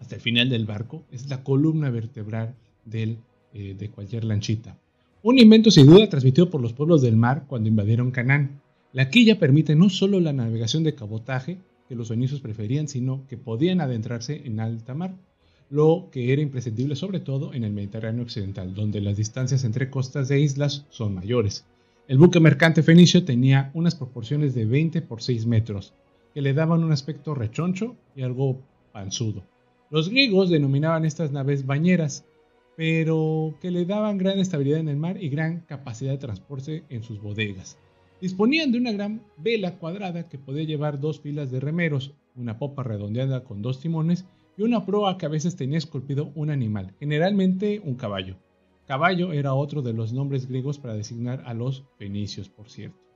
hasta 0.00 0.16
el 0.16 0.20
final 0.20 0.48
del 0.48 0.66
barco, 0.66 1.04
es 1.12 1.28
la 1.28 1.44
columna 1.44 1.90
vertebral 1.90 2.54
del 2.84 3.18
eh, 3.52 3.74
de 3.76 3.90
cualquier 3.90 4.22
lanchita. 4.24 4.78
Un 5.24 5.40
invento 5.40 5.72
sin 5.72 5.86
duda 5.86 6.08
transmitido 6.08 6.50
por 6.50 6.60
los 6.60 6.72
pueblos 6.72 7.02
del 7.02 7.16
mar 7.16 7.46
cuando 7.48 7.68
invadieron 7.68 8.12
Canaán. 8.12 8.60
La 8.92 9.10
quilla 9.10 9.40
permite 9.40 9.74
no 9.74 9.90
solo 9.90 10.20
la 10.20 10.32
navegación 10.32 10.84
de 10.84 10.94
cabotaje, 10.94 11.58
que 11.88 11.96
los 11.96 12.06
fenicios 12.06 12.40
preferían, 12.40 12.86
sino 12.86 13.26
que 13.28 13.36
podían 13.36 13.80
adentrarse 13.80 14.42
en 14.44 14.60
alta 14.60 14.94
mar, 14.94 15.16
lo 15.68 16.10
que 16.12 16.32
era 16.32 16.40
imprescindible 16.40 16.94
sobre 16.94 17.18
todo 17.18 17.52
en 17.52 17.64
el 17.64 17.72
Mediterráneo 17.72 18.22
occidental, 18.22 18.72
donde 18.72 19.00
las 19.00 19.16
distancias 19.16 19.64
entre 19.64 19.90
costas 19.90 20.30
e 20.30 20.38
islas 20.38 20.86
son 20.90 21.14
mayores. 21.16 21.64
El 22.06 22.18
buque 22.18 22.38
mercante 22.38 22.84
fenicio 22.84 23.24
tenía 23.24 23.72
unas 23.74 23.96
proporciones 23.96 24.54
de 24.54 24.64
20 24.64 25.02
por 25.02 25.22
6 25.22 25.46
metros, 25.46 25.92
que 26.32 26.40
le 26.40 26.54
daban 26.54 26.84
un 26.84 26.92
aspecto 26.92 27.34
rechoncho 27.34 27.96
y 28.14 28.22
algo 28.22 28.60
panzudo. 28.92 29.42
Los 29.90 30.08
griegos 30.08 30.50
denominaban 30.50 31.04
estas 31.04 31.32
naves 31.32 31.66
bañeras, 31.66 32.24
pero 32.76 33.56
que 33.60 33.72
le 33.72 33.84
daban 33.84 34.18
gran 34.18 34.38
estabilidad 34.38 34.78
en 34.78 34.88
el 34.88 34.96
mar 34.96 35.20
y 35.20 35.28
gran 35.28 35.62
capacidad 35.66 36.12
de 36.12 36.18
transporte 36.18 36.84
en 36.90 37.02
sus 37.02 37.20
bodegas. 37.20 37.76
Disponían 38.20 38.70
de 38.70 38.78
una 38.78 38.92
gran 38.92 39.20
vela 39.36 39.78
cuadrada 39.78 40.28
que 40.28 40.38
podía 40.38 40.62
llevar 40.62 41.00
dos 41.00 41.20
filas 41.20 41.50
de 41.50 41.58
remeros, 41.58 42.14
una 42.36 42.56
popa 42.56 42.84
redondeada 42.84 43.42
con 43.42 43.62
dos 43.62 43.80
timones 43.80 44.26
y 44.56 44.62
una 44.62 44.86
proa 44.86 45.18
que 45.18 45.26
a 45.26 45.30
veces 45.30 45.56
tenía 45.56 45.78
esculpido 45.78 46.30
un 46.36 46.50
animal, 46.50 46.94
generalmente 47.00 47.80
un 47.84 47.96
caballo. 47.96 48.36
Caballo 48.86 49.32
era 49.32 49.54
otro 49.54 49.82
de 49.82 49.92
los 49.92 50.12
nombres 50.12 50.46
griegos 50.46 50.78
para 50.78 50.94
designar 50.94 51.42
a 51.46 51.54
los 51.54 51.82
fenicios, 51.98 52.48
por 52.48 52.70
cierto. 52.70 53.09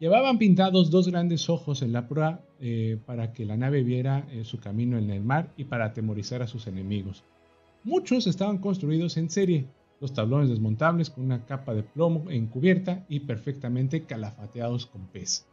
Llevaban 0.00 0.38
pintados 0.38 0.90
dos 0.90 1.08
grandes 1.08 1.50
ojos 1.50 1.82
en 1.82 1.92
la 1.92 2.08
proa 2.08 2.40
eh, 2.58 2.98
para 3.04 3.34
que 3.34 3.44
la 3.44 3.58
nave 3.58 3.82
viera 3.82 4.26
eh, 4.30 4.44
su 4.44 4.58
camino 4.58 4.96
en 4.96 5.10
el 5.10 5.22
mar 5.22 5.52
y 5.58 5.64
para 5.64 5.84
atemorizar 5.84 6.40
a 6.40 6.46
sus 6.46 6.66
enemigos. 6.66 7.22
Muchos 7.84 8.26
estaban 8.26 8.58
construidos 8.58 9.18
en 9.18 9.28
serie, 9.28 9.66
los 10.00 10.14
tablones 10.14 10.48
desmontables 10.48 11.10
con 11.10 11.24
una 11.24 11.44
capa 11.44 11.74
de 11.74 11.82
plomo 11.82 12.30
encubierta 12.30 13.04
y 13.10 13.20
perfectamente 13.20 14.04
calafateados 14.04 14.86
con 14.86 15.06
pez. 15.06 15.46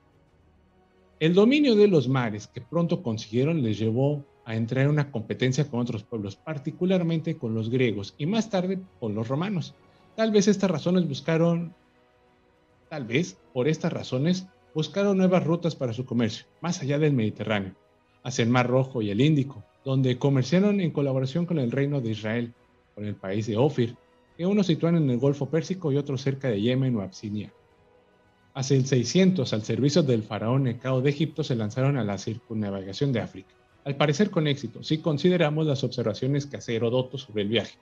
El 1.20 1.34
dominio 1.34 1.76
de 1.76 1.90
los 1.90 2.08
mares 2.08 2.48
que 2.48 2.62
pronto 2.62 3.04
consiguieron 3.04 3.62
les 3.64 3.78
llevó 3.78 4.24
a 4.46 4.56
entrar 4.56 4.86
en 4.86 4.92
una 4.92 5.12
competencia 5.12 5.70
con 5.70 5.82
otros 5.82 6.04
pueblos, 6.04 6.38
particularmente 6.38 7.38
con 7.38 7.54
los 7.54 7.70
griegos 7.70 8.16
y 8.18 8.26
más 8.26 8.50
tarde 8.50 8.80
con 9.02 9.14
los 9.14 9.28
romanos. 9.28 9.76
Tal 10.16 10.32
vez 10.32 10.48
estas 10.48 10.72
razones 10.72 11.06
buscaron, 11.06 11.74
tal 12.90 13.06
vez 13.06 13.38
por 13.54 13.68
estas 13.68 13.94
razones 13.94 14.48
buscaron 14.74 15.18
nuevas 15.18 15.44
rutas 15.44 15.76
para 15.76 15.94
su 15.94 16.06
comercio, 16.06 16.46
más 16.62 16.82
allá 16.82 17.00
del 17.00 17.14
Mediterráneo, 17.14 17.74
hacia 18.24 18.44
el 18.44 18.50
Mar 18.50 18.68
Rojo 18.68 19.02
y 19.02 19.10
el 19.10 19.22
Índico, 19.22 19.64
donde 19.84 20.18
comerciaron 20.18 20.82
en 20.82 20.92
colaboración 20.92 21.46
con 21.46 21.60
el 21.60 21.72
reino 21.72 22.02
de 22.02 22.12
Israel, 22.12 22.54
con 22.94 23.06
el 23.06 23.16
país 23.16 23.48
de 23.48 23.58
Ofir, 23.58 23.96
que 24.36 24.46
uno 24.46 24.64
sitúan 24.64 24.96
en 24.96 25.10
el 25.10 25.18
Golfo 25.18 25.50
Pérsico 25.50 25.92
y 25.92 25.98
otro 25.98 26.18
cerca 26.18 26.50
de 26.50 26.62
Yemen 26.62 26.96
o 26.96 27.02
Absinia. 27.02 27.52
Hacia 28.54 28.78
el 28.78 28.86
600, 28.86 29.52
al 29.54 29.64
servicio 29.64 30.04
del 30.04 30.24
faraón 30.24 30.64
Necao 30.64 31.02
de 31.02 31.10
Egipto, 31.10 31.44
se 31.44 31.56
lanzaron 31.56 31.98
a 31.98 32.04
la 32.04 32.18
circunnavegación 32.18 33.12
de 33.14 33.22
África, 33.22 33.54
al 33.84 33.96
parecer 33.96 34.30
con 34.30 34.48
éxito, 34.48 34.84
si 34.84 34.98
consideramos 34.98 35.66
las 35.66 35.84
observaciones 35.84 36.46
que 36.46 36.58
hace 36.58 36.76
Herodoto 36.76 37.18
sobre 37.18 37.44
el 37.44 37.50
viaje. 37.50 37.78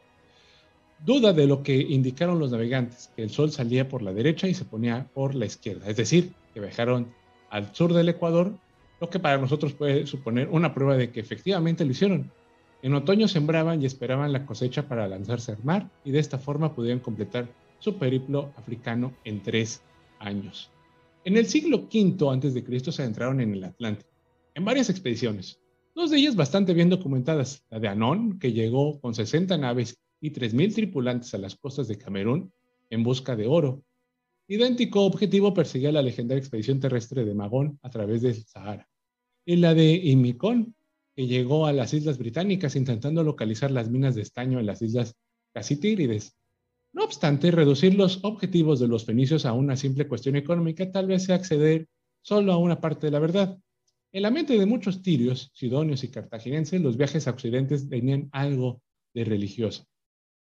Duda 1.03 1.33
de 1.33 1.45
lo 1.45 1.61
que 1.61 1.75
indicaron 1.75 2.39
los 2.39 2.51
navegantes, 2.51 3.11
que 3.15 3.23
el 3.23 3.29
sol 3.29 3.51
salía 3.51 3.87
por 3.87 4.01
la 4.01 4.13
derecha 4.13 4.47
y 4.47 4.53
se 4.53 4.65
ponía 4.65 5.07
por 5.13 5.35
la 5.35 5.45
izquierda, 5.45 5.87
es 5.87 5.97
decir, 5.97 6.31
que 6.53 6.59
viajaron 6.59 7.07
al 7.49 7.75
sur 7.75 7.93
del 7.93 8.09
Ecuador 8.09 8.53
lo 9.01 9.09
que 9.09 9.19
para 9.19 9.37
nosotros 9.37 9.73
puede 9.73 10.07
suponer 10.07 10.47
una 10.49 10.73
prueba 10.73 10.95
de 10.95 11.11
que 11.11 11.19
efectivamente 11.19 11.85
lo 11.85 11.91
hicieron. 11.91 12.31
En 12.81 12.93
otoño 12.93 13.27
sembraban 13.27 13.81
y 13.81 13.85
esperaban 13.85 14.31
la 14.31 14.45
cosecha 14.45 14.87
para 14.87 15.07
lanzarse 15.07 15.51
al 15.51 15.63
mar 15.63 15.89
y 16.03 16.11
de 16.11 16.19
esta 16.19 16.37
forma 16.37 16.73
pudieron 16.73 16.99
completar 16.99 17.47
su 17.79 17.97
periplo 17.97 18.53
africano 18.57 19.13
en 19.25 19.41
tres 19.41 19.81
años. 20.19 20.71
En 21.23 21.37
el 21.37 21.45
siglo 21.47 21.87
V 21.91 22.15
a.C. 22.29 22.91
se 22.91 23.01
adentraron 23.01 23.41
en 23.41 23.53
el 23.53 23.63
Atlántico, 23.63 24.09
en 24.53 24.63
varias 24.63 24.89
expediciones, 24.89 25.59
dos 25.93 26.11
de 26.11 26.17
ellas 26.17 26.35
bastante 26.35 26.73
bien 26.73 26.89
documentadas, 26.89 27.63
la 27.69 27.79
de 27.79 27.87
Anón, 27.87 28.39
que 28.39 28.53
llegó 28.53 28.99
con 29.01 29.13
60 29.13 29.57
naves 29.57 29.97
y 30.19 30.31
3.000 30.31 30.73
tripulantes 30.73 31.33
a 31.33 31.37
las 31.37 31.55
costas 31.55 31.87
de 31.87 31.97
Camerún 31.97 32.51
en 32.89 33.03
busca 33.03 33.35
de 33.35 33.47
oro, 33.47 33.83
Idéntico 34.47 35.03
objetivo 35.03 35.55
perseguía 35.55 35.91
la 35.91 36.03
legendaria 36.03 36.39
expedición 36.39 36.79
terrestre 36.79 37.25
de 37.25 37.33
Magón 37.33 37.79
a 37.81 37.89
través 37.89 38.21
del 38.21 38.35
Sahara. 38.35 38.87
Y 39.43 39.55
la 39.55 39.73
de 39.73 39.91
Imicón, 39.91 40.75
que 41.15 41.25
llegó 41.25 41.65
a 41.65 41.73
las 41.73 41.95
Islas 41.95 42.19
Británicas 42.19 42.75
intentando 42.75 43.23
localizar 43.23 43.71
las 43.71 43.89
minas 43.89 44.13
de 44.13 44.21
estaño 44.21 44.59
en 44.59 44.67
las 44.67 44.83
Islas 44.83 45.15
Casitírides. 45.51 46.37
No 46.93 47.03
obstante, 47.05 47.49
reducir 47.49 47.95
los 47.95 48.23
objetivos 48.23 48.79
de 48.79 48.87
los 48.87 49.05
fenicios 49.05 49.47
a 49.47 49.53
una 49.53 49.75
simple 49.75 50.07
cuestión 50.07 50.35
económica 50.35 50.91
tal 50.91 51.07
vez 51.07 51.23
sea 51.23 51.37
acceder 51.37 51.87
solo 52.21 52.53
a 52.53 52.57
una 52.57 52.79
parte 52.79 53.07
de 53.07 53.11
la 53.11 53.19
verdad. 53.19 53.57
En 54.11 54.21
la 54.21 54.31
mente 54.31 54.59
de 54.59 54.65
muchos 54.67 55.01
tirios, 55.01 55.51
sidonios 55.55 56.03
y 56.03 56.11
cartaginenses, 56.11 56.81
los 56.81 56.97
viajes 56.97 57.27
a 57.27 57.31
Occidente 57.31 57.79
tenían 57.79 58.29
algo 58.31 58.81
de 59.13 59.25
religioso. 59.25 59.87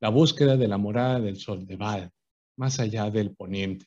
La 0.00 0.08
búsqueda 0.08 0.56
de 0.56 0.68
la 0.68 0.78
morada 0.78 1.20
del 1.20 1.36
sol 1.36 1.66
de 1.66 1.76
Baal, 1.76 2.10
más 2.56 2.80
allá 2.80 3.10
del 3.10 3.30
poniente. 3.30 3.86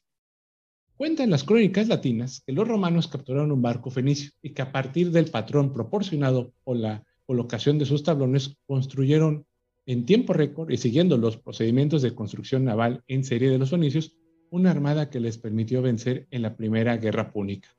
Cuentan 0.96 1.30
las 1.30 1.44
crónicas 1.44 1.88
latinas 1.88 2.42
que 2.46 2.54
los 2.54 2.68
romanos 2.68 3.08
capturaron 3.08 3.52
un 3.52 3.62
barco 3.62 3.92
fenicio 3.92 4.32
y 4.42 4.50
que 4.52 4.64
a 4.64 4.72
partir 4.72 5.12
del 5.12 5.30
patrón 5.30 5.72
proporcionado 5.72 6.54
por 6.64 6.78
la 6.78 7.04
colocación 7.26 7.78
de 7.78 7.86
sus 7.86 8.02
tablones 8.04 8.58
construyeron 8.66 9.46
en 9.86 10.06
tiempo 10.06 10.34
récord 10.34 10.72
y 10.72 10.78
siguiendo 10.78 11.18
los 11.18 11.38
procedimientos 11.38 12.02
de 12.02 12.16
construcción 12.16 12.66
naval 12.66 13.04
en 13.08 13.24
serie 13.24 13.50
de 13.50 13.58
los 13.58 13.70
fenicios 13.70 14.16
una 14.50 14.72
armada 14.72 15.10
que 15.10 15.20
les 15.20 15.38
permitió 15.38 15.82
vencer 15.82 16.28
en 16.32 16.42
la 16.42 16.56
primera 16.56 16.98
guerra 16.98 17.32
púnica. 17.32 17.70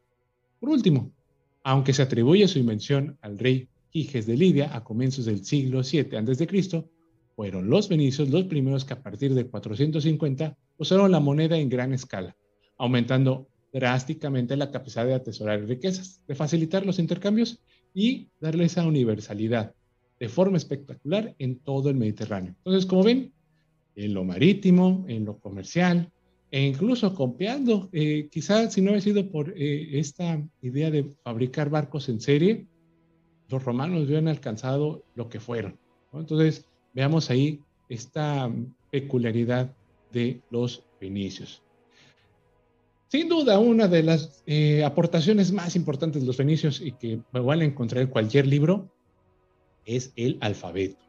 Por 0.60 0.70
último, 0.70 1.12
aunque 1.64 1.92
se 1.92 2.02
atribuye 2.02 2.46
su 2.46 2.58
invención 2.58 3.18
al 3.20 3.38
rey 3.38 3.68
Giges 3.90 4.26
de 4.26 4.36
Lidia 4.36 4.74
a 4.76 4.84
comienzos 4.84 5.24
del 5.24 5.44
siglo 5.44 5.80
VII 5.82 6.16
a.C., 6.16 6.84
fueron 7.38 7.70
los 7.70 7.86
fenicios 7.86 8.30
los 8.30 8.46
primeros 8.46 8.84
que 8.84 8.94
a 8.94 9.00
partir 9.00 9.32
de 9.32 9.46
450 9.46 10.56
usaron 10.76 11.12
la 11.12 11.20
moneda 11.20 11.56
en 11.56 11.68
gran 11.68 11.94
escala 11.94 12.36
aumentando 12.76 13.46
drásticamente 13.72 14.56
la 14.56 14.72
capacidad 14.72 15.06
de 15.06 15.14
atesorar 15.14 15.64
riquezas, 15.64 16.20
de 16.26 16.34
facilitar 16.34 16.84
los 16.84 16.98
intercambios 16.98 17.60
y 17.94 18.26
darle 18.40 18.64
esa 18.64 18.84
universalidad 18.84 19.72
de 20.18 20.28
forma 20.28 20.56
espectacular 20.56 21.36
en 21.38 21.60
todo 21.60 21.90
el 21.90 21.94
Mediterráneo. 21.94 22.56
Entonces, 22.58 22.86
como 22.86 23.04
ven, 23.04 23.32
en 23.94 24.14
lo 24.14 24.24
marítimo, 24.24 25.04
en 25.06 25.24
lo 25.24 25.38
comercial, 25.38 26.10
e 26.50 26.66
incluso 26.66 27.14
copiando. 27.14 27.88
Eh, 27.92 28.28
quizás 28.32 28.72
si 28.72 28.80
no 28.80 28.90
hubiera 28.90 29.04
sido 29.04 29.30
por 29.30 29.54
eh, 29.56 29.96
esta 30.00 30.42
idea 30.60 30.90
de 30.90 31.08
fabricar 31.22 31.70
barcos 31.70 32.08
en 32.08 32.20
serie, 32.20 32.66
los 33.48 33.62
romanos 33.62 34.06
hubieran 34.06 34.26
alcanzado 34.26 35.04
lo 35.14 35.28
que 35.28 35.38
fueron. 35.38 35.78
Entonces, 36.12 36.67
veamos 36.94 37.30
ahí 37.30 37.60
esta 37.88 38.50
peculiaridad 38.90 39.72
de 40.12 40.40
los 40.50 40.84
fenicios. 40.98 41.62
Sin 43.08 43.28
duda, 43.28 43.58
una 43.58 43.88
de 43.88 44.02
las 44.02 44.42
eh, 44.46 44.84
aportaciones 44.84 45.50
más 45.50 45.76
importantes 45.76 46.20
de 46.20 46.26
los 46.26 46.36
fenicios 46.36 46.80
y 46.80 46.92
que 46.92 47.20
igual 47.32 47.62
encontrar 47.62 48.02
en 48.02 48.08
cualquier 48.08 48.46
libro 48.46 48.90
es 49.86 50.12
el 50.16 50.36
alfabeto. 50.40 51.08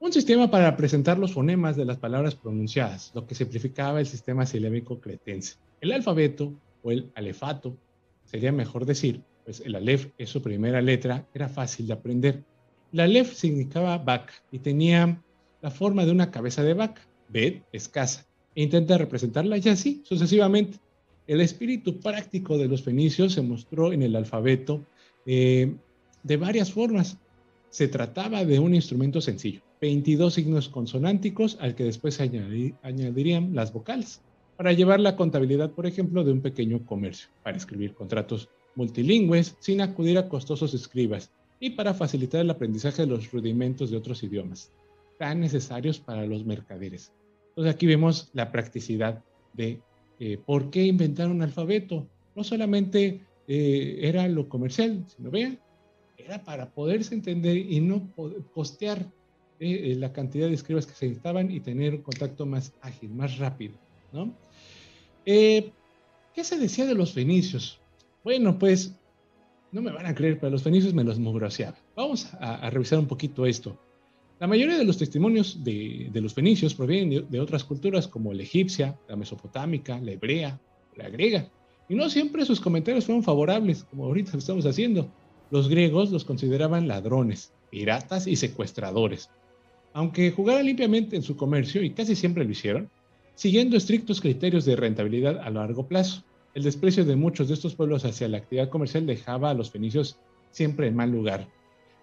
Un 0.00 0.12
sistema 0.12 0.50
para 0.50 0.76
presentar 0.76 1.18
los 1.18 1.32
fonemas 1.32 1.76
de 1.76 1.86
las 1.86 1.96
palabras 1.96 2.34
pronunciadas, 2.34 3.10
lo 3.14 3.26
que 3.26 3.34
simplificaba 3.34 4.00
el 4.00 4.06
sistema 4.06 4.44
silábico 4.44 5.00
cretense. 5.00 5.56
El 5.80 5.92
alfabeto 5.92 6.52
o 6.82 6.92
el 6.92 7.10
alefato, 7.14 7.76
sería 8.24 8.52
mejor 8.52 8.84
decir, 8.84 9.22
pues 9.44 9.60
el 9.60 9.74
alef 9.74 10.08
es 10.18 10.28
su 10.28 10.42
primera 10.42 10.82
letra, 10.82 11.26
era 11.32 11.48
fácil 11.48 11.86
de 11.86 11.94
aprender. 11.94 12.44
La 12.90 13.04
alef 13.04 13.34
significaba 13.34 13.98
vaca 13.98 14.32
y 14.50 14.60
tenía 14.60 15.22
la 15.60 15.70
forma 15.70 16.06
de 16.06 16.12
una 16.12 16.30
cabeza 16.30 16.62
de 16.62 16.72
vaca. 16.72 17.02
Bet, 17.28 17.64
escasa, 17.72 18.26
e 18.54 18.62
intenta 18.62 18.96
representarla 18.96 19.58
y 19.58 19.68
así 19.68 20.02
sucesivamente. 20.04 20.78
El 21.26 21.42
espíritu 21.42 22.00
práctico 22.00 22.56
de 22.56 22.68
los 22.68 22.82
fenicios 22.82 23.34
se 23.34 23.42
mostró 23.42 23.92
en 23.92 24.02
el 24.02 24.16
alfabeto 24.16 24.86
eh, 25.26 25.74
de 26.22 26.36
varias 26.38 26.72
formas. 26.72 27.18
Se 27.68 27.88
trataba 27.88 28.46
de 28.46 28.58
un 28.58 28.74
instrumento 28.74 29.20
sencillo, 29.20 29.60
22 29.82 30.32
signos 30.32 30.70
consonánticos 30.70 31.58
al 31.60 31.74
que 31.74 31.84
después 31.84 32.14
se 32.14 32.22
añadirían 32.82 33.54
las 33.54 33.74
vocales, 33.74 34.22
para 34.56 34.72
llevar 34.72 35.00
la 35.00 35.16
contabilidad, 35.16 35.72
por 35.72 35.86
ejemplo, 35.86 36.24
de 36.24 36.32
un 36.32 36.40
pequeño 36.40 36.86
comercio, 36.86 37.28
para 37.42 37.58
escribir 37.58 37.92
contratos 37.92 38.48
multilingües 38.74 39.56
sin 39.58 39.82
acudir 39.82 40.16
a 40.16 40.30
costosos 40.30 40.72
escribas 40.72 41.30
y 41.60 41.70
para 41.70 41.94
facilitar 41.94 42.40
el 42.40 42.50
aprendizaje 42.50 43.02
de 43.02 43.08
los 43.08 43.30
rudimentos 43.30 43.90
de 43.90 43.96
otros 43.96 44.22
idiomas, 44.22 44.72
tan 45.18 45.40
necesarios 45.40 45.98
para 45.98 46.24
los 46.26 46.44
mercaderes. 46.44 47.12
Entonces 47.50 47.74
aquí 47.74 47.86
vemos 47.86 48.30
la 48.32 48.52
practicidad 48.52 49.22
de 49.52 49.80
eh, 50.20 50.38
¿Por 50.44 50.70
qué 50.70 50.84
inventar 50.84 51.28
un 51.28 51.42
alfabeto? 51.42 52.08
No 52.34 52.42
solamente 52.42 53.20
eh, 53.46 53.98
era 54.02 54.26
lo 54.28 54.48
comercial, 54.48 55.04
sino 55.06 55.30
vean, 55.30 55.58
era 56.16 56.42
para 56.42 56.70
poderse 56.70 57.14
entender 57.14 57.56
y 57.56 57.80
no 57.80 58.08
costear 58.52 59.06
eh, 59.60 59.94
la 59.96 60.12
cantidad 60.12 60.48
de 60.48 60.54
escribas 60.54 60.86
que 60.86 60.94
se 60.94 61.06
necesitaban 61.06 61.50
y 61.50 61.60
tener 61.60 61.94
un 61.94 62.02
contacto 62.02 62.46
más 62.46 62.72
ágil, 62.80 63.10
más 63.10 63.38
rápido. 63.38 63.74
¿no? 64.12 64.34
¿Qué 65.24 65.72
se 66.44 66.58
decía 66.58 66.86
de 66.86 66.94
los 66.94 67.12
fenicios? 67.12 67.78
Bueno, 68.24 68.58
pues 68.58 68.94
no 69.72 69.82
me 69.82 69.92
van 69.92 70.06
a 70.06 70.14
creer, 70.14 70.38
pero 70.38 70.50
los 70.50 70.62
fenicios 70.62 70.94
me 70.94 71.04
los 71.04 71.18
mugroseaban. 71.18 71.80
Vamos 71.96 72.32
a 72.40 72.70
revisar 72.70 72.98
un 72.98 73.06
poquito 73.06 73.46
esto. 73.46 73.78
La 74.40 74.46
mayoría 74.46 74.78
de 74.78 74.84
los 74.84 74.98
testimonios 74.98 75.64
de, 75.64 76.10
los 76.14 76.32
fenicios 76.32 76.72
provienen 76.72 77.28
de, 77.28 77.40
otras 77.40 77.64
culturas 77.64 78.06
como 78.06 78.32
la 78.32 78.44
egipcia, 78.44 78.96
la 79.08 79.16
mesopotámica, 79.16 79.98
la 79.98 80.12
hebrea, 80.12 80.60
la 80.94 81.08
griega. 81.08 81.50
Y 81.88 81.96
no 81.96 82.08
siempre 82.08 82.44
sus 82.44 82.60
comentarios 82.60 83.06
fueron 83.06 83.24
favorables, 83.24 83.82
como 83.82 84.04
ahorita 84.04 84.36
estamos 84.38 84.64
haciendo. 84.64 85.10
Los 85.50 85.68
griegos 85.68 86.12
los 86.12 86.24
consideraban 86.24 86.86
ladrones, 86.86 87.52
piratas 87.70 88.28
y 88.28 88.36
secuestradores. 88.36 89.28
Aunque 89.92 90.30
jugaran 90.30 90.66
limpiamente 90.66 91.16
en 91.16 91.22
su 91.22 91.36
comercio, 91.36 91.82
y 91.82 91.90
casi 91.90 92.14
siempre 92.14 92.44
lo 92.44 92.50
hicieron, 92.52 92.88
siguiendo 93.34 93.76
estrictos 93.76 94.20
criterios 94.20 94.64
de 94.64 94.76
rentabilidad 94.76 95.38
a 95.38 95.50
largo 95.50 95.88
plazo. 95.88 96.22
El 96.58 96.64
desprecio 96.64 97.04
de 97.04 97.14
muchos 97.14 97.46
de 97.46 97.54
estos 97.54 97.76
pueblos 97.76 98.04
hacia 98.04 98.26
la 98.26 98.38
actividad 98.38 98.68
comercial 98.68 99.06
dejaba 99.06 99.50
a 99.50 99.54
los 99.54 99.70
fenicios 99.70 100.18
siempre 100.50 100.88
en 100.88 100.96
mal 100.96 101.08
lugar. 101.08 101.46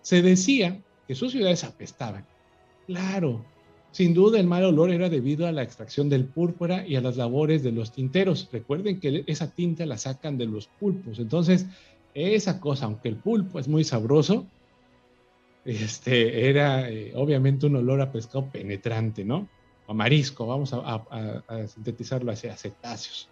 Se 0.02 0.22
decía 0.22 0.82
que 1.06 1.13
sus 1.13 1.34
ciudades 1.34 1.65
apestaban. 1.65 2.26
Claro, 2.88 3.44
sin 3.91 4.13
duda 4.13 4.39
el 4.39 4.48
mal 4.48 4.63
olor 4.63 4.91
era 4.91 5.10
debido 5.10 5.46
a 5.46 5.52
la 5.52 5.62
extracción 5.62 6.08
del 6.08 6.24
púrpura 6.24 6.88
y 6.88 6.96
a 6.96 7.02
las 7.02 7.18
labores 7.18 7.63
de 7.63 7.74
los 7.74 7.91
tinteros. 7.91 8.48
Recuerden 8.50 9.02
que 9.02 9.26
esa 9.28 9.52
tinta 9.52 9.86
la 9.86 9.98
sacan 9.98 10.38
de 10.38 10.46
los 10.46 10.68
pulpos. 10.68 11.20
Entonces, 11.20 11.65
esa 12.13 12.62
cosa, 12.62 12.86
aunque 12.86 13.10
el 13.10 13.18
pulpo 13.18 13.60
es 13.60 13.68
muy 13.68 13.84
sabroso, 13.84 14.48
este, 15.65 16.48
era 16.50 16.89
eh, 16.89 17.12
obviamente 17.13 17.65
un 17.65 17.76
olor 17.76 18.00
a 18.00 18.10
pescado 18.10 18.50
penetrante, 18.50 19.26
¿no? 19.26 19.50
A 19.89 19.94
marisco, 19.94 20.48
vamos 20.48 20.72
a, 20.72 21.68
sintetizarlo 21.68 22.32
hacia 22.32 22.56
cetáceos. 22.56 23.30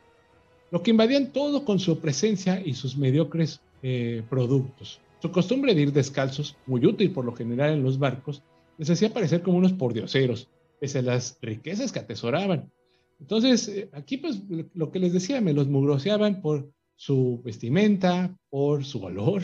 Lo 0.73 0.81
que 0.81 0.89
invadían 0.89 1.31
todo 1.31 1.65
con 1.65 1.77
su 1.77 1.99
presencia 1.99 2.59
y 2.59 2.73
sus 2.73 2.97
mediocres 2.97 3.61
eh, 3.83 4.23
productos. 4.27 4.99
Su 5.21 5.31
costumbre 5.31 5.75
de 5.75 5.83
ir 5.83 5.93
descalzos, 5.93 6.57
muy 6.65 6.83
útil 6.83 7.11
por 7.11 7.25
lo 7.25 7.35
general 7.35 7.73
en 7.73 7.83
los 7.83 7.99
barcos, 7.99 8.41
les 8.79 8.89
hacía 8.89 9.13
parecer 9.13 9.43
como 9.43 9.59
unos 9.59 9.73
pordioseros, 9.73 10.49
pese 10.79 10.97
a 10.97 11.03
las 11.03 11.37
riquezas 11.43 11.91
que 11.91 11.99
atesoraban. 11.99 12.71
Entonces, 13.19 13.67
eh, 13.67 13.87
aquí 13.93 14.17
pues 14.17 14.41
lo 14.73 14.91
que 14.91 14.97
les 14.97 15.13
decía, 15.13 15.41
me 15.41 15.53
los 15.53 15.67
mugroseaban 15.67 16.41
por 16.41 16.71
su 16.95 17.39
vestimenta, 17.45 18.35
por 18.49 18.83
su 18.83 19.03
olor, 19.03 19.43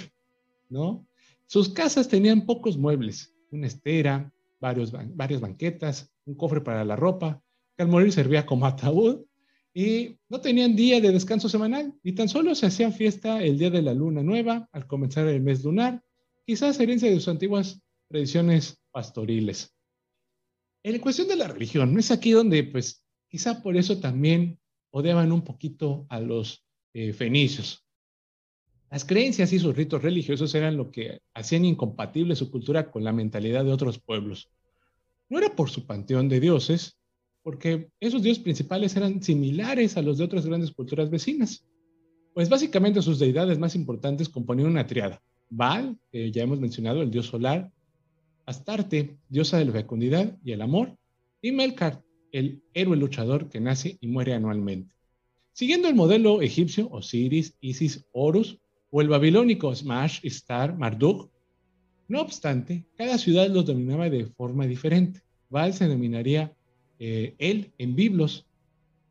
¿no? 0.67 1.05
Sus 1.45 1.69
casas 1.69 2.07
tenían 2.07 2.47
pocos 2.47 2.75
muebles, 2.75 3.35
una 3.51 3.67
estera, 3.67 4.33
varias 4.59 5.41
banquetas, 5.41 6.11
un 6.25 6.33
cofre 6.33 6.61
para 6.61 6.83
la 6.83 6.95
ropa, 6.95 7.39
que 7.77 7.83
al 7.83 7.89
morir 7.89 8.11
servía 8.11 8.47
como 8.47 8.65
ataúd, 8.65 9.28
y 9.73 10.17
no 10.29 10.41
tenían 10.41 10.75
día 10.75 10.99
de 10.99 11.11
descanso 11.11 11.47
semanal 11.47 11.93
y 12.03 12.13
tan 12.13 12.27
solo 12.27 12.55
se 12.55 12.65
hacían 12.65 12.93
fiesta 12.93 13.43
el 13.43 13.57
día 13.57 13.69
de 13.69 13.81
la 13.81 13.93
luna 13.93 14.23
nueva 14.23 14.67
al 14.71 14.87
comenzar 14.87 15.27
el 15.27 15.41
mes 15.41 15.63
lunar, 15.63 16.03
quizás 16.45 16.79
herencia 16.79 17.09
de 17.09 17.15
sus 17.15 17.27
antiguas 17.27 17.81
tradiciones 18.07 18.81
pastoriles. 18.91 19.73
En 20.83 20.99
cuestión 20.99 21.27
de 21.27 21.35
la 21.35 21.47
religión, 21.47 21.93
no 21.93 21.99
es 21.99 22.09
aquí 22.09 22.31
donde, 22.31 22.63
pues, 22.63 23.03
quizá 23.27 23.61
por 23.61 23.77
eso 23.77 23.99
también 23.99 24.59
odiaban 24.91 25.31
un 25.31 25.43
poquito 25.43 26.07
a 26.09 26.19
los 26.19 26.65
eh, 26.93 27.13
fenicios. 27.13 27.85
Las 28.89 29.05
creencias 29.05 29.53
y 29.53 29.59
sus 29.59 29.75
ritos 29.75 30.01
religiosos 30.01 30.55
eran 30.55 30.75
lo 30.75 30.89
que 30.89 31.21
hacían 31.35 31.65
incompatible 31.65 32.35
su 32.35 32.49
cultura 32.49 32.89
con 32.89 33.03
la 33.03 33.13
mentalidad 33.13 33.63
de 33.63 33.71
otros 33.71 33.99
pueblos. 33.99 34.49
No 35.29 35.37
era 35.37 35.55
por 35.55 35.69
su 35.69 35.85
panteón 35.85 36.27
de 36.27 36.39
dioses, 36.39 36.98
porque 37.49 37.89
esos 37.99 38.21
dioses 38.21 38.43
principales 38.43 38.95
eran 38.95 39.23
similares 39.23 39.97
a 39.97 40.03
los 40.03 40.19
de 40.19 40.23
otras 40.23 40.45
grandes 40.45 40.69
culturas 40.69 41.09
vecinas. 41.09 41.65
Pues 42.35 42.47
básicamente 42.47 43.01
sus 43.01 43.17
deidades 43.17 43.57
más 43.57 43.73
importantes 43.73 44.29
componían 44.29 44.69
una 44.69 44.85
triada. 44.85 45.19
Baal, 45.49 45.97
que 46.11 46.31
ya 46.31 46.43
hemos 46.43 46.59
mencionado, 46.59 47.01
el 47.01 47.09
dios 47.09 47.25
solar, 47.25 47.71
Astarte, 48.45 49.17
diosa 49.29 49.57
de 49.57 49.65
la 49.65 49.71
fecundidad 49.71 50.37
y 50.43 50.51
el 50.51 50.61
amor, 50.61 50.95
y 51.41 51.51
Melkart, 51.51 52.03
el 52.31 52.61
héroe 52.75 52.95
luchador 52.95 53.49
que 53.49 53.59
nace 53.59 53.97
y 53.99 54.05
muere 54.05 54.35
anualmente. 54.35 54.93
Siguiendo 55.51 55.87
el 55.87 55.95
modelo 55.95 56.43
egipcio, 56.43 56.87
Osiris, 56.91 57.55
Isis, 57.61 58.05
Horus, 58.11 58.59
o 58.91 59.01
el 59.01 59.07
babilónico 59.07 59.73
Smash, 59.73 60.19
Star, 60.21 60.77
Marduk, 60.77 61.31
no 62.09 62.21
obstante, 62.21 62.85
cada 62.95 63.17
ciudad 63.17 63.49
los 63.49 63.65
dominaba 63.65 64.07
de 64.07 64.27
forma 64.27 64.67
diferente. 64.67 65.23
Baal 65.49 65.73
se 65.73 65.87
denominaría 65.87 66.55
eh, 66.99 67.35
él 67.39 67.71
en 67.77 67.95
Biblos, 67.95 68.45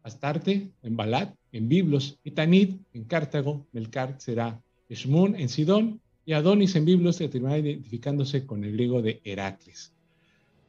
Astarte 0.03 0.71
en 0.83 0.97
Balat, 0.97 1.35
en 1.53 1.69
Biblos, 1.69 2.19
y 2.23 2.31
Tanit 2.31 2.81
en 2.93 3.05
Cartago, 3.05 3.67
Melkart 3.73 4.21
será 4.21 4.63
Shmun 4.89 5.35
en 5.37 5.49
Sidón, 5.49 6.01
y 6.25 6.35
Adonis 6.35 6.77
en 6.77 6.85
Biblos 6.85 7.17
se 7.17 7.29
terminará 7.29 7.59
identificándose 7.59 8.45
con 8.45 8.63
el 8.63 8.73
griego 8.73 9.01
de 9.01 9.21
Heracles. 9.25 9.95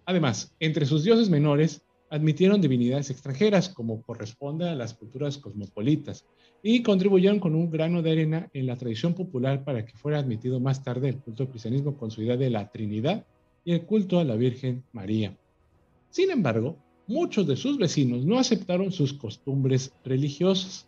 Además, 0.05 0.55
entre 0.59 0.85
sus 0.85 1.03
dioses 1.03 1.29
menores 1.29 1.83
admitieron 2.09 2.61
divinidades 2.61 3.09
extranjeras, 3.09 3.69
como 3.69 4.01
corresponde 4.01 4.67
a 4.67 4.75
las 4.75 4.93
culturas 4.93 5.37
cosmopolitas, 5.37 6.25
y 6.63 6.81
contribuyeron 6.81 7.39
con 7.39 7.55
un 7.55 7.69
grano 7.69 8.01
de 8.01 8.11
arena 8.11 8.49
en 8.53 8.65
la 8.65 8.75
tradición 8.75 9.13
popular 9.13 9.63
para 9.63 9.85
que 9.85 9.97
fuera 9.97 10.19
admitido 10.19 10.59
más 10.59 10.83
tarde 10.83 11.09
el 11.09 11.17
culto 11.17 11.43
al 11.43 11.49
cristianismo 11.49 11.97
con 11.97 12.09
su 12.09 12.21
idea 12.21 12.37
de 12.37 12.49
la 12.49 12.69
Trinidad 12.69 13.25
y 13.63 13.73
el 13.73 13.83
culto 13.83 14.19
a 14.19 14.23
la 14.23 14.35
Virgen 14.35 14.83
María. 14.93 15.37
Sin 16.09 16.31
embargo, 16.31 16.77
muchos 17.09 17.47
de 17.47 17.57
sus 17.57 17.79
vecinos 17.79 18.23
no 18.23 18.37
aceptaron 18.37 18.91
sus 18.91 19.13
costumbres 19.13 19.91
religiosas. 20.05 20.87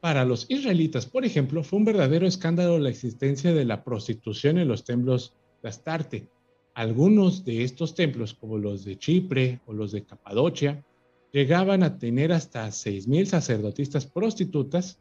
Para 0.00 0.24
los 0.24 0.50
israelitas, 0.50 1.06
por 1.06 1.24
ejemplo, 1.24 1.62
fue 1.62 1.78
un 1.78 1.84
verdadero 1.84 2.26
escándalo 2.26 2.80
la 2.80 2.90
existencia 2.90 3.54
de 3.54 3.64
la 3.64 3.84
prostitución 3.84 4.58
en 4.58 4.66
los 4.66 4.82
templos 4.84 5.34
de 5.62 5.68
Astarte. 5.68 6.26
Algunos 6.74 7.44
de 7.44 7.62
estos 7.62 7.94
templos, 7.94 8.34
como 8.34 8.58
los 8.58 8.84
de 8.84 8.98
Chipre 8.98 9.60
o 9.66 9.72
los 9.72 9.92
de 9.92 10.04
Capadocia, 10.04 10.84
llegaban 11.32 11.84
a 11.84 11.96
tener 11.96 12.32
hasta 12.32 12.66
6.000 12.66 13.26
sacerdotisas 13.26 14.06
prostitutas. 14.06 14.98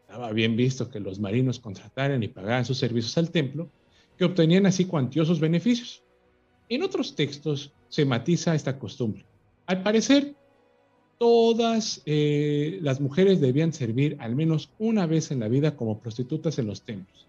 Estaba 0.00 0.32
bien 0.32 0.56
visto 0.56 0.88
que 0.88 1.00
los 1.00 1.20
marinos 1.20 1.60
contrataran 1.60 2.22
y 2.22 2.28
pagaran 2.28 2.64
sus 2.64 2.78
servicios 2.78 3.18
al 3.18 3.30
templo, 3.30 3.68
que 4.16 4.24
obtenían 4.24 4.64
así 4.64 4.86
cuantiosos 4.86 5.38
beneficios. 5.38 6.02
En 6.70 6.82
otros 6.82 7.14
textos 7.14 7.74
se 7.90 8.06
matiza 8.06 8.54
esta 8.54 8.78
costumbre. 8.78 9.26
Al 9.66 9.82
parecer, 9.82 10.34
todas 11.18 12.02
eh, 12.06 12.78
las 12.82 13.00
mujeres 13.00 13.40
debían 13.40 13.72
servir 13.72 14.16
al 14.20 14.36
menos 14.36 14.70
una 14.78 15.06
vez 15.06 15.30
en 15.30 15.40
la 15.40 15.48
vida 15.48 15.76
como 15.76 15.98
prostitutas 15.98 16.58
en 16.58 16.66
los 16.66 16.82
templos, 16.82 17.26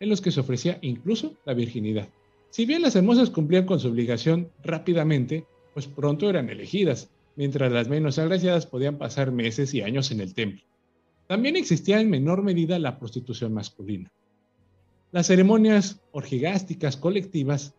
en 0.00 0.08
los 0.08 0.20
que 0.20 0.30
se 0.30 0.40
ofrecía 0.40 0.78
incluso 0.82 1.34
la 1.44 1.54
virginidad. 1.54 2.08
Si 2.50 2.66
bien 2.66 2.82
las 2.82 2.96
hermosas 2.96 3.30
cumplían 3.30 3.66
con 3.66 3.78
su 3.80 3.88
obligación 3.88 4.50
rápidamente, 4.62 5.46
pues 5.74 5.86
pronto 5.86 6.28
eran 6.28 6.50
elegidas, 6.50 7.10
mientras 7.36 7.70
las 7.70 7.88
menos 7.88 8.18
agraciadas 8.18 8.66
podían 8.66 8.98
pasar 8.98 9.32
meses 9.32 9.72
y 9.74 9.82
años 9.82 10.10
en 10.10 10.20
el 10.20 10.34
templo. 10.34 10.62
También 11.26 11.56
existía 11.56 12.00
en 12.00 12.10
menor 12.10 12.42
medida 12.42 12.78
la 12.78 12.98
prostitución 12.98 13.52
masculina. 13.52 14.10
Las 15.12 15.26
ceremonias 15.26 16.00
orgigásticas 16.10 16.96
colectivas, 16.96 17.74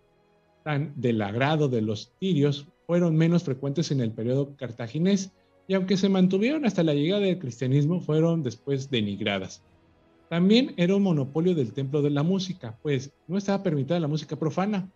del 0.77 1.21
agrado 1.21 1.67
de 1.67 1.81
los 1.81 2.11
tirios, 2.19 2.67
fueron 2.85 3.15
menos 3.15 3.43
frecuentes 3.43 3.91
en 3.91 4.01
el 4.01 4.11
periodo 4.11 4.55
cartaginés 4.55 5.31
y 5.67 5.73
aunque 5.73 5.97
se 5.97 6.09
mantuvieron 6.09 6.65
hasta 6.65 6.83
la 6.83 6.93
llegada 6.93 7.21
del 7.21 7.39
cristianismo, 7.39 8.01
fueron 8.01 8.43
después 8.43 8.89
denigradas. 8.89 9.63
También 10.29 10.73
era 10.77 10.95
un 10.95 11.03
monopolio 11.03 11.55
del 11.55 11.73
templo 11.73 12.01
de 12.01 12.09
la 12.09 12.23
música, 12.23 12.77
pues 12.81 13.11
no 13.27 13.37
estaba 13.37 13.63
permitida 13.63 13.99
la 13.99 14.07
música 14.07 14.35
profana. 14.35 14.91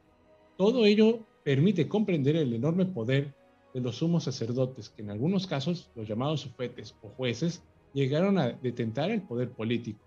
Todo 0.58 0.86
ello 0.86 1.20
permite 1.44 1.88
comprender 1.88 2.36
el 2.36 2.54
enorme 2.54 2.86
poder 2.86 3.34
de 3.74 3.82
los 3.82 3.98
sumos 3.98 4.24
sacerdotes, 4.24 4.90
que 4.90 5.02
en 5.02 5.10
algunos 5.10 5.48
casos, 5.48 5.90
los 5.96 6.08
llamados 6.08 6.42
sufetes 6.42 6.96
o 7.02 7.10
jueces, 7.10 7.64
llegaron 7.94 8.38
a 8.38 8.52
detentar 8.52 9.12
el 9.12 9.22
poder 9.22 9.52
político. 9.52 10.00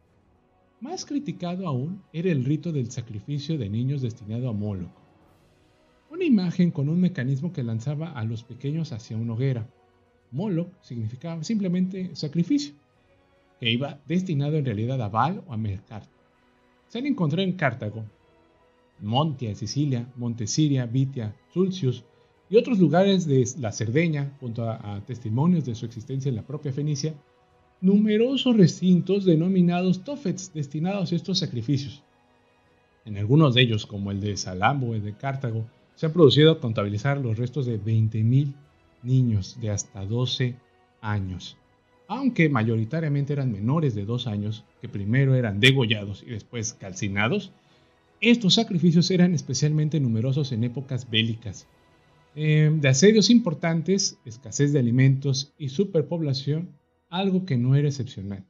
Más 0.81 1.05
criticado 1.05 1.66
aún 1.66 2.02
era 2.12 2.31
el 2.31 2.44
rito 2.44 2.70
del 2.70 2.90
sacrificio 2.90 3.59
de 3.59 3.68
niños 3.68 4.02
destinado 4.02 4.48
a 4.48 4.52
Moloch, 4.52 5.06
una 6.16 6.24
imagen 6.24 6.70
con 6.70 6.88
un 6.88 6.98
mecanismo 6.98 7.52
que 7.52 7.62
lanzaba 7.62 8.11
a 8.12 8.24
los 8.24 8.42
pequeños 8.42 8.92
hacia 8.92 9.18
una 9.18 9.35
hoguera. 9.35 9.68
Moloch 10.33 10.68
significaba 10.81 11.44
simplemente 11.44 12.16
sacrificio, 12.16 12.74
que 13.61 13.70
iba 13.70 14.00
destinado 14.07 14.57
en 14.57 14.64
realidad 14.64 15.00
a 15.02 15.09
Baal 15.09 15.44
o 15.46 15.52
a 15.52 15.59
Mercar. 15.59 16.02
Se 16.88 16.98
han 16.98 17.07
encontrado 17.07 17.46
en 17.46 17.52
Cartago, 17.52 18.05
Montia, 19.00 19.55
Sicilia, 19.55 20.11
Montesiria, 20.16 20.87
Vitia, 20.87 21.37
Sulcius 21.52 22.02
y 22.48 22.57
otros 22.57 22.79
lugares 22.79 23.26
de 23.26 23.44
la 23.61 23.72
Cerdeña, 23.72 24.35
junto 24.40 24.68
a, 24.68 25.02
testimonios 25.07 25.66
de 25.66 25.74
su 25.74 25.85
existencia 25.85 26.31
en 26.31 26.37
la 26.37 26.46
propia 26.46 26.72
Fenicia, 26.72 27.14
numerosos 27.83 28.57
recintos 28.57 29.26
denominados 29.26 30.02
tofets 30.02 30.52
destinados 30.55 31.12
a 31.12 31.16
estos 31.16 31.38
sacrificios. 31.38 32.02
En 33.05 33.18
algunos 33.18 33.55
de 33.55 33.61
ellos, 33.61 33.85
como 33.85 34.11
el 34.11 34.20
de 34.20 34.37
Salambo, 34.38 34.94
el 34.94 35.05
de 35.05 35.14
Cartago, 35.14 35.66
se 35.97 36.07
han 36.07 36.13
producido 36.13 36.53
a 36.53 36.61
contabilizar 36.61 37.19
los 37.19 37.39
restos 37.39 37.67
de 37.67 37.81
20.000 37.81 38.55
niños 39.03 39.59
de 39.61 39.71
hasta 39.71 40.05
12 40.05 40.55
años, 41.01 41.57
aunque 42.07 42.49
mayoritariamente 42.49 43.33
eran 43.33 43.51
menores 43.51 43.95
de 43.95 44.05
2 44.05 44.27
años, 44.27 44.65
que 44.81 44.89
primero 44.89 45.35
eran 45.35 45.59
degollados 45.59 46.23
y 46.23 46.31
después 46.31 46.75
calcinados, 46.75 47.51
estos 48.21 48.55
sacrificios 48.55 49.11
eran 49.11 49.35
especialmente 49.35 49.99
numerosos 49.99 50.53
en 50.53 50.65
épocas 50.65 51.11
bélicas, 51.11 51.67
em, 52.35 52.81
de 52.81 52.89
asedios 52.89 53.31
importantes, 53.31 54.19
escasez 54.25 54.73
de 54.73 54.79
alimentos 54.79 55.55
y 55.59 55.71
superpoblación, 55.71 56.71
algo 57.09 57.47
que 57.47 57.57
no 57.57 57.75
era 57.75 57.89
excepcional. 57.89 58.45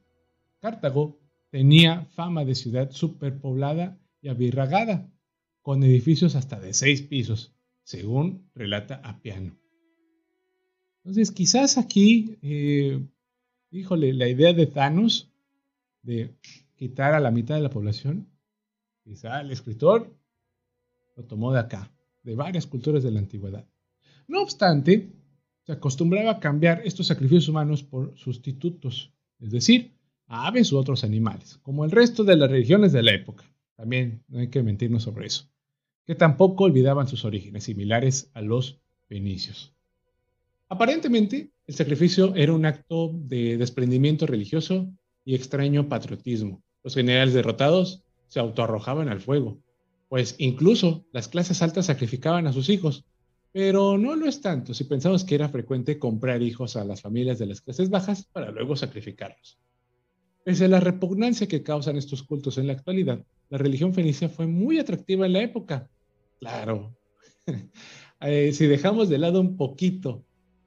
Cartago 0.59 1.17
tenía 1.49 2.05
fama 2.15 2.43
de 2.43 2.55
ciudad 2.55 2.91
superpoblada 2.91 3.97
y 4.21 4.27
abirragada, 4.27 5.09
con 5.67 5.83
edificios 5.83 6.37
hasta 6.37 6.61
de 6.61 6.73
seis 6.73 7.01
pisos, 7.01 7.53
según 7.83 8.49
relata 8.55 9.01
Apiano. 9.03 9.59
Entonces, 11.03 11.29
quizás 11.29 11.77
aquí, 11.77 12.37
eh, 12.41 13.05
híjole, 13.69 14.13
la 14.13 14.29
idea 14.29 14.53
de 14.53 14.65
Thanos 14.67 15.29
de 16.03 16.37
quitar 16.77 17.13
a 17.13 17.19
la 17.19 17.31
mitad 17.31 17.55
de 17.55 17.63
la 17.63 17.69
población 17.69 18.29
Quizá 19.03 19.41
el 19.41 19.51
escritor 19.51 20.17
lo 21.17 21.25
tomó 21.25 21.51
de 21.51 21.59
acá, 21.59 21.91
de 22.23 22.35
varias 22.35 22.65
culturas 22.65 23.03
de 23.03 23.11
la 23.11 23.19
antigüedad. 23.19 23.67
No 24.25 24.41
obstante, 24.43 25.11
se 25.63 25.73
acostumbraba 25.73 26.31
a 26.31 26.39
cambiar 26.39 26.81
estos 26.85 27.07
sacrificios 27.07 27.49
humanos 27.49 27.83
por 27.83 28.17
sustitutos, 28.17 29.11
es 29.39 29.51
decir, 29.51 29.97
aves 30.27 30.71
u 30.71 30.77
otros 30.77 31.03
animales, 31.03 31.57
como 31.61 31.83
el 31.83 31.91
resto 31.91 32.23
de 32.23 32.37
las 32.37 32.49
religiones 32.49 32.93
de 32.93 33.03
la 33.03 33.13
época. 33.13 33.43
También 33.75 34.23
no 34.29 34.39
hay 34.39 34.47
que 34.47 34.63
mentirnos 34.63 35.03
sobre 35.03 35.27
eso, 35.27 35.49
que 36.07 36.15
tampoco 36.15 36.63
olvidaban 36.63 37.07
sus 37.07 37.25
orígenes 37.25 37.65
similares 37.65 38.31
a 38.33 38.41
los 38.41 38.79
fenicios. 39.09 39.75
Aparentemente, 40.69 41.51
el 41.67 41.75
sacrificio 41.75 42.33
era 42.35 42.53
un 42.53 42.65
acto 42.65 43.11
de 43.13 43.57
desprendimiento 43.57 44.25
religioso 44.25 44.89
y 45.25 45.35
extraño 45.35 45.89
patriotismo. 45.89 46.63
Los 46.83 46.95
generales 46.95 47.33
derrotados 47.33 48.05
se 48.27 48.39
autoarrojaban 48.39 49.09
al 49.09 49.19
fuego, 49.19 49.59
pues 50.07 50.35
incluso 50.37 51.05
las 51.11 51.27
clases 51.27 51.61
altas 51.61 51.87
sacrificaban 51.87 52.47
a 52.47 52.53
sus 52.53 52.69
hijos, 52.69 53.05
pero 53.51 53.97
no 53.97 54.15
lo 54.15 54.27
es 54.27 54.41
tanto 54.41 54.73
si 54.73 54.85
pensamos 54.85 55.25
que 55.25 55.35
era 55.35 55.49
frecuente 55.49 55.99
comprar 55.99 56.41
hijos 56.41 56.77
a 56.77 56.85
las 56.85 57.01
familias 57.01 57.39
de 57.39 57.47
las 57.47 57.61
clases 57.61 57.89
bajas 57.89 58.25
para 58.31 58.51
luego 58.51 58.75
sacrificarlos. 58.75 59.59
Pese 60.45 60.65
a 60.65 60.69
la 60.69 60.79
repugnancia 60.79 61.47
que 61.47 61.63
causan 61.63 61.97
estos 61.97 62.23
cultos 62.23 62.57
en 62.57 62.67
la 62.67 62.73
actualidad, 62.73 63.25
la 63.49 63.57
religión 63.57 63.93
fenicia 63.93 64.29
fue 64.29 64.47
muy 64.47 64.79
atractiva 64.79 65.25
en 65.25 65.33
la 65.33 65.41
época. 65.41 65.89
Claro, 66.39 66.95
eh, 68.21 68.51
si 68.53 68.67
dejamos 68.67 69.09
de 69.09 69.17
lado 69.17 69.41
un 69.41 69.57
poquito, 69.57 70.23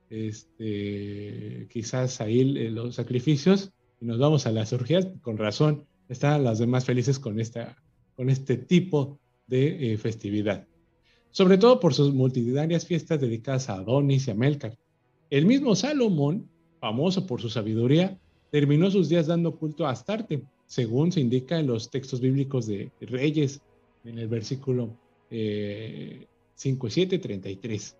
este, 0.08 1.68
quizás 1.70 2.20
ahí 2.20 2.44
los 2.70 2.96
sacrificios 2.96 3.72
y 4.00 4.06
nos 4.06 4.18
vamos 4.18 4.46
a 4.46 4.52
las 4.52 4.72
orgías, 4.72 5.06
con 5.22 5.38
razón, 5.38 5.86
están 6.08 6.42
las 6.42 6.58
demás 6.58 6.84
felices 6.84 7.18
con, 7.18 7.38
esta, 7.38 7.76
con 8.16 8.30
este 8.30 8.56
tipo 8.56 9.20
de 9.46 9.92
eh, 9.92 9.98
festividad. 9.98 10.66
Sobre 11.30 11.58
todo 11.58 11.78
por 11.78 11.94
sus 11.94 12.12
multitudinarias 12.12 12.86
fiestas 12.86 13.20
dedicadas 13.20 13.68
a 13.68 13.74
Adonis 13.74 14.26
y 14.26 14.30
a 14.32 14.34
Melcar. 14.34 14.76
El 15.28 15.46
mismo 15.46 15.76
Salomón, 15.76 16.48
famoso 16.80 17.26
por 17.26 17.40
su 17.40 17.48
sabiduría, 17.48 18.18
terminó 18.50 18.90
sus 18.90 19.08
días 19.08 19.28
dando 19.28 19.54
culto 19.54 19.86
a 19.86 19.90
Astarte, 19.90 20.42
según 20.66 21.12
se 21.12 21.20
indica 21.20 21.58
en 21.58 21.68
los 21.68 21.88
textos 21.90 22.20
bíblicos 22.20 22.66
de 22.66 22.90
Reyes, 23.00 23.60
en 24.04 24.18
el 24.18 24.26
versículo 24.26 24.96
eh, 25.30 26.26
5, 26.54 26.90
7, 26.90 27.18
33, 27.18 27.96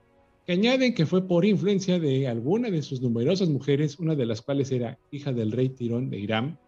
que 0.47 0.53
añaden 0.53 0.95
que 0.95 1.07
fue 1.07 1.27
por 1.27 1.45
influencia 1.45 1.99
de 1.99 2.29
alguna 2.29 2.71
de 2.71 2.83
sus 2.83 3.01
numerosas 3.01 3.49
mujeres, 3.49 3.99
una 3.99 4.15
de 4.15 4.27
las 4.27 4.43
cuales 4.43 4.71
era 4.73 4.99
hija 5.11 5.33
del 5.33 5.53
rey 5.53 5.71
Tirón 5.71 6.11
de 6.11 6.19
Irán, 6.19 6.59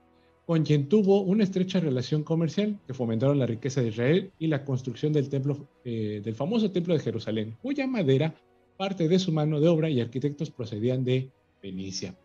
con 0.46 0.64
quien 0.64 0.88
tuvo 0.88 1.22
una 1.22 1.44
estrecha 1.44 1.81
relación 1.81 2.25
comercial 2.25 2.79
que 2.87 2.94
fomentaron 2.94 3.38
la 3.38 3.46
riqueza 3.46 3.81
de 3.81 3.88
Israel 3.88 4.33
y 4.38 4.48
la 4.48 4.64
construcción 4.64 5.12
del 5.12 5.29
templo, 5.29 5.68
eh, 5.85 6.20
del 6.25 6.35
famoso 6.35 6.70
templo 6.70 6.94
de 6.94 7.01
Jerusalén, 7.01 7.57
cuya 7.62 7.87
madera, 7.87 8.35
parte 8.77 9.07
de 9.07 9.18
su 9.18 9.33
mano 9.33 9.61
de 9.61 9.68
obra 9.68 9.88
y 9.88 10.01
arquitectos 10.01 10.51
procedían 10.51 11.05
de 11.05 11.31
Venecia. 11.62 12.16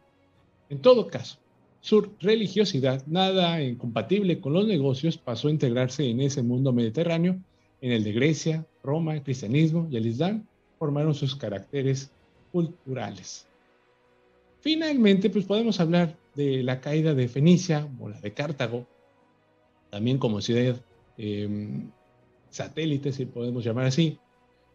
En 0.70 0.80
todo 0.80 1.08
caso, 1.08 1.38
su 1.82 2.10
religiosidad, 2.20 3.06
nada 3.06 3.62
incompatible 3.62 4.40
con 4.40 4.54
los 4.54 4.66
negocios, 4.66 5.18
pasó 5.18 5.48
a 5.48 5.52
integrarse 5.52 6.10
en 6.10 6.22
ese 6.22 6.42
mundo 6.42 6.74
mediterráneo, 6.74 7.40
en 7.82 7.92
el 7.92 8.04
de 8.04 8.12
Grecia, 8.12 8.66
Roma, 8.84 9.14
el 9.14 9.24
cristianismo 9.24 9.88
y 9.92 9.98
el 9.98 10.08
Islam, 10.08 10.46
formaron 10.80 11.14
sus 11.14 11.36
caracteres 11.36 12.12
culturales. 12.52 13.48
Finalmente, 14.62 15.30
pues 15.30 15.46
podemos 15.46 15.80
hablar 15.80 16.16
de 16.36 16.64
la 16.64 16.82
caída 16.82 17.14
de 17.14 17.28
Fenicia 17.28 17.88
o 18.00 18.10
la 18.10 18.20
de 18.20 18.34
Cartago, 18.34 18.86
también 19.90 20.18
como 20.18 20.42
ciudad 20.42 20.76
em, 21.18 21.90
satélite, 22.50 23.12
si 23.12 23.26
podemos 23.26 23.64
llamar 23.64 23.86
así. 23.86 24.20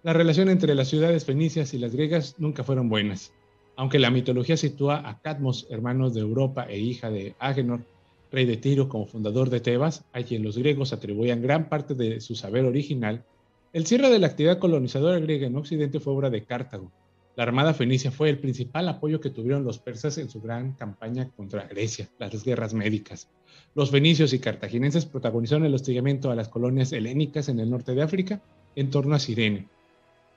La 0.03 0.13
relación 0.13 0.49
entre 0.49 0.75
las 0.75 0.89
ciudades 0.89 1.25
fenicias 1.25 1.75
y 1.75 1.79
las 1.79 1.95
griegas 1.95 2.35
nunca 2.39 2.65
fueron 2.65 2.89
buenas, 2.89 3.33
aunque 3.77 3.99
la 3.99 4.11
mitología 4.11 4.57
sitúa 4.57 5.09
a 5.09 5.21
Cadmos, 5.21 5.67
hermano 5.71 6.11
de 6.11 6.21
Europa 6.21 6.67
e 6.69 6.79
hija 6.79 7.11
de 7.11 7.35
Agenor, 7.39 7.85
rey 8.33 8.47
de 8.47 8.57
Tiro, 8.57 8.89
como 8.89 9.07
fundador 9.07 9.51
de 9.51 9.61
Tebas, 9.61 10.05
a 10.13 10.23
quien 10.23 10.43
los 10.43 10.59
griegos 10.59 10.93
atribuían 10.93 11.43
gran 11.43 11.69
parte 11.69 11.95
de 11.95 12.21
su 12.21 12.35
saber 12.35 12.65
original, 12.65 13.25
el 13.73 13.87
cierre 13.87 14.11
de 14.11 14.19
la 14.19 14.27
actividad 14.27 14.59
colonizadora 14.59 15.21
griega 15.21 15.47
en 15.47 15.57
Occidente 15.57 16.01
fue 16.01 16.13
obra 16.13 16.31
de 16.31 16.45
Cartago, 16.45 16.91
la 17.35 17.45
Armada 17.45 17.73
Fenicia 17.73 18.11
fue 18.11 18.29
el 18.29 18.39
principal 18.39 18.87
apoyo 18.89 19.19
que 19.19 19.31
tuvieron 19.31 19.65
los 19.65 19.79
persas 19.79 20.19
en 20.19 20.29
su 20.29 20.43
gran 20.43 20.73
campaña 20.73 21.31
contra 21.35 21.67
Grecia, 21.67 22.11
las 22.19 22.45
guerras 22.45 22.75
médicas. 22.75 23.31
Los 23.75 23.91
fenicios 23.91 24.35
y 24.35 24.39
cartagineses 24.39 25.07
protagonizaron 25.07 25.65
el 25.65 25.75
hostigamiento 25.75 26.31
a 26.31 26.35
las 26.35 26.49
colonias 26.49 26.93
helénicas 26.93 27.49
en 27.49 27.59
el 27.59 27.71
norte 27.71 27.95
de 27.95 28.03
África 28.03 28.43
en 28.77 28.91
torno 28.91 29.15
a 29.15 29.19
Sirene. 29.19 29.67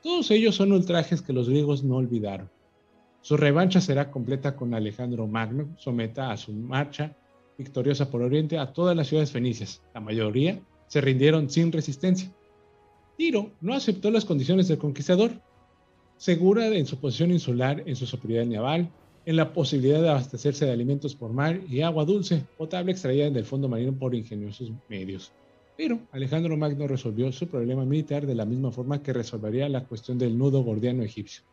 Todos 0.01 0.31
ellos 0.31 0.55
son 0.55 0.71
ultrajes 0.71 1.21
que 1.21 1.33
los 1.33 1.49
griegos 1.49 1.83
no 1.83 1.97
olvidaron. 1.97 2.49
Su 3.19 3.35
revancha 3.35 3.81
será 3.81 4.09
completa 4.09 4.55
con 4.55 4.73
Alejandro 4.73 5.27
Magno, 5.27 5.75
someta 5.77 6.31
a 6.31 6.37
su 6.37 6.53
marcha 6.53 7.13
victoriosa 7.57 8.09
por 8.09 8.21
Oriente 8.21 8.57
a 8.57 8.73
todas 8.73 8.95
las 8.95 9.07
ciudades 9.07 9.31
fenicias. 9.31 9.81
La 9.93 10.01
mayoría 10.01 10.59
se 10.87 11.01
rindieron 11.01 11.49
sin 11.49 11.71
resistencia. 11.71 12.31
Tiro 13.17 13.51
no 13.61 13.73
aceptó 13.73 14.11
las 14.11 14.25
condiciones 14.25 14.67
del 14.67 14.77
conquistador 14.77 15.31
segura 16.17 16.67
en 16.67 16.85
su 16.85 16.97
posición 16.97 17.31
insular, 17.31 17.83
en 17.85 17.95
su 17.95 18.05
superioridad 18.05 18.53
naval, 18.53 18.89
en 19.25 19.35
la 19.35 19.53
posibilidad 19.53 20.01
de 20.01 20.09
abastecerse 20.09 20.65
de 20.65 20.71
alimentos 20.71 21.15
por 21.15 21.33
mar 21.33 21.59
y 21.67 21.81
agua 21.81 22.05
dulce 22.05 22.45
potable 22.57 22.91
extraída 22.91 23.29
del 23.29 23.45
fondo 23.45 23.67
marino 23.67 23.93
por 23.93 24.13
ingeniosos 24.13 24.71
medios. 24.87 25.31
Pero 25.77 25.99
Alejandro 26.11 26.55
Magno 26.55 26.87
resolvió 26.87 27.31
su 27.31 27.47
problema 27.47 27.83
militar 27.85 28.25
de 28.25 28.35
la 28.35 28.45
misma 28.45 28.71
forma 28.71 29.01
que 29.01 29.13
resolvería 29.13 29.67
la 29.67 29.83
cuestión 29.83 30.17
del 30.17 30.37
nudo 30.37 30.63
gordiano 30.63 31.03
egipcio. 31.03 31.43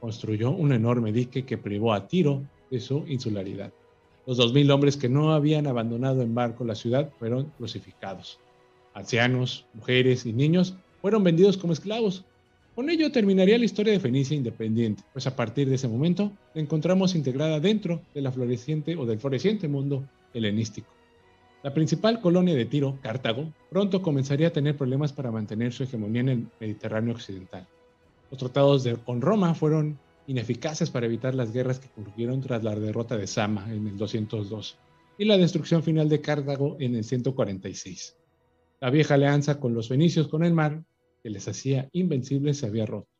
Construyó 0.00 0.50
un 0.50 0.72
enorme 0.72 1.12
dique 1.12 1.44
que 1.44 1.58
privó 1.58 1.92
a 1.92 2.08
Tiro 2.08 2.42
de 2.70 2.80
su 2.80 3.04
insularidad. 3.06 3.72
Los 4.30 4.36
dos 4.36 4.52
mil 4.52 4.70
hombres 4.70 4.96
que 4.96 5.08
no 5.08 5.32
habían 5.32 5.66
abandonado 5.66 6.22
en 6.22 6.36
barco 6.36 6.64
la 6.64 6.76
ciudad 6.76 7.10
fueron 7.18 7.46
crucificados. 7.58 8.38
Ancianos, 8.94 9.66
mujeres 9.74 10.24
y 10.24 10.32
niños 10.32 10.76
fueron 11.00 11.24
vendidos 11.24 11.56
como 11.56 11.72
esclavos. 11.72 12.24
Con 12.76 12.90
ello 12.90 13.10
terminaría 13.10 13.58
la 13.58 13.64
historia 13.64 13.92
de 13.92 13.98
Fenicia 13.98 14.36
independiente, 14.36 15.02
pues 15.12 15.26
a 15.26 15.34
partir 15.34 15.68
de 15.68 15.74
ese 15.74 15.88
momento 15.88 16.30
la 16.54 16.62
encontramos 16.62 17.16
integrada 17.16 17.58
dentro 17.58 18.02
de 18.14 18.20
la 18.20 18.30
floreciente 18.30 18.94
o 18.94 19.04
del 19.04 19.18
floreciente 19.18 19.66
mundo 19.66 20.04
helenístico. 20.32 20.92
La 21.64 21.74
principal 21.74 22.20
colonia 22.20 22.54
de 22.54 22.66
Tiro, 22.66 23.00
Cartago, 23.02 23.52
pronto 23.68 24.00
comenzaría 24.00 24.46
a 24.46 24.52
tener 24.52 24.76
problemas 24.76 25.12
para 25.12 25.32
mantener 25.32 25.72
su 25.72 25.82
hegemonía 25.82 26.20
en 26.20 26.28
el 26.28 26.46
Mediterráneo 26.60 27.14
occidental. 27.14 27.66
Los 28.30 28.38
tratados 28.38 28.88
con 29.04 29.22
Roma 29.22 29.56
fueron 29.56 29.98
ineficaces 30.26 30.90
para 30.90 31.06
evitar 31.06 31.34
las 31.34 31.52
guerras 31.52 31.80
que 31.80 31.88
ocurrieron 31.88 32.40
tras 32.40 32.62
la 32.62 32.74
derrota 32.74 33.16
de 33.16 33.26
Sama 33.26 33.72
en 33.72 33.86
el 33.86 33.96
202 33.96 34.78
y 35.18 35.24
la 35.24 35.36
destrucción 35.36 35.82
final 35.82 36.08
de 36.08 36.20
Cartago 36.20 36.76
en 36.80 36.94
el 36.94 37.04
146. 37.04 38.16
La 38.80 38.90
vieja 38.90 39.14
alianza 39.14 39.60
con 39.60 39.74
los 39.74 39.88
fenicios 39.88 40.28
con 40.28 40.44
el 40.44 40.54
mar, 40.54 40.82
que 41.22 41.30
les 41.30 41.46
hacía 41.46 41.88
invencibles, 41.92 42.58
se 42.58 42.66
había 42.66 42.86
roto. 42.86 43.10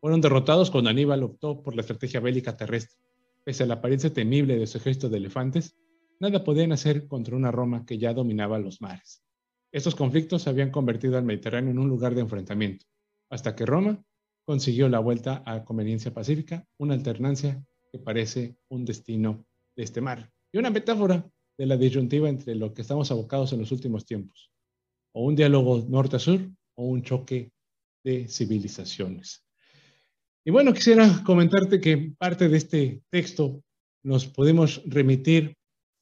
Fueron 0.00 0.20
derrotados 0.20 0.70
cuando 0.70 0.90
Aníbal 0.90 1.22
optó 1.22 1.62
por 1.62 1.74
la 1.74 1.80
estrategia 1.80 2.20
bélica 2.20 2.56
terrestre. 2.56 2.96
Pese 3.44 3.64
a 3.64 3.66
la 3.66 3.74
apariencia 3.74 4.12
temible 4.12 4.56
de 4.56 4.66
su 4.66 4.78
ejército 4.78 5.08
de 5.08 5.18
elefantes, 5.18 5.76
nada 6.20 6.44
podían 6.44 6.70
hacer 6.70 7.08
contra 7.08 7.34
una 7.34 7.50
Roma 7.50 7.84
que 7.84 7.98
ya 7.98 8.14
dominaba 8.14 8.58
los 8.58 8.80
mares. 8.80 9.24
Estos 9.72 9.96
conflictos 9.96 10.46
habían 10.46 10.70
convertido 10.70 11.18
al 11.18 11.24
Mediterráneo 11.24 11.72
en 11.72 11.78
un 11.78 11.88
lugar 11.88 12.14
de 12.14 12.20
enfrentamiento, 12.20 12.86
hasta 13.30 13.56
que 13.56 13.66
Roma 13.66 14.04
consiguió 14.44 14.88
la 14.88 14.98
vuelta 14.98 15.42
a 15.46 15.64
conveniencia 15.64 16.12
pacífica, 16.12 16.66
una 16.78 16.94
alternancia 16.94 17.64
que 17.90 17.98
parece 17.98 18.56
un 18.68 18.84
destino 18.84 19.44
de 19.76 19.84
este 19.84 20.00
mar 20.00 20.30
y 20.52 20.58
una 20.58 20.70
metáfora 20.70 21.28
de 21.56 21.66
la 21.66 21.76
disyuntiva 21.76 22.28
entre 22.28 22.54
lo 22.54 22.72
que 22.74 22.82
estamos 22.82 23.10
abocados 23.10 23.52
en 23.52 23.60
los 23.60 23.72
últimos 23.72 24.04
tiempos, 24.04 24.50
o 25.12 25.24
un 25.24 25.36
diálogo 25.36 25.84
norte 25.88 26.18
sur 26.18 26.40
o 26.74 26.84
un 26.86 27.02
choque 27.02 27.52
de 28.02 28.26
civilizaciones. 28.28 29.44
Y 30.44 30.50
bueno, 30.50 30.72
quisiera 30.72 31.22
comentarte 31.24 31.80
que 31.80 32.12
parte 32.18 32.48
de 32.48 32.56
este 32.56 33.02
texto 33.10 33.62
nos 34.02 34.26
podemos 34.26 34.82
remitir, 34.86 35.56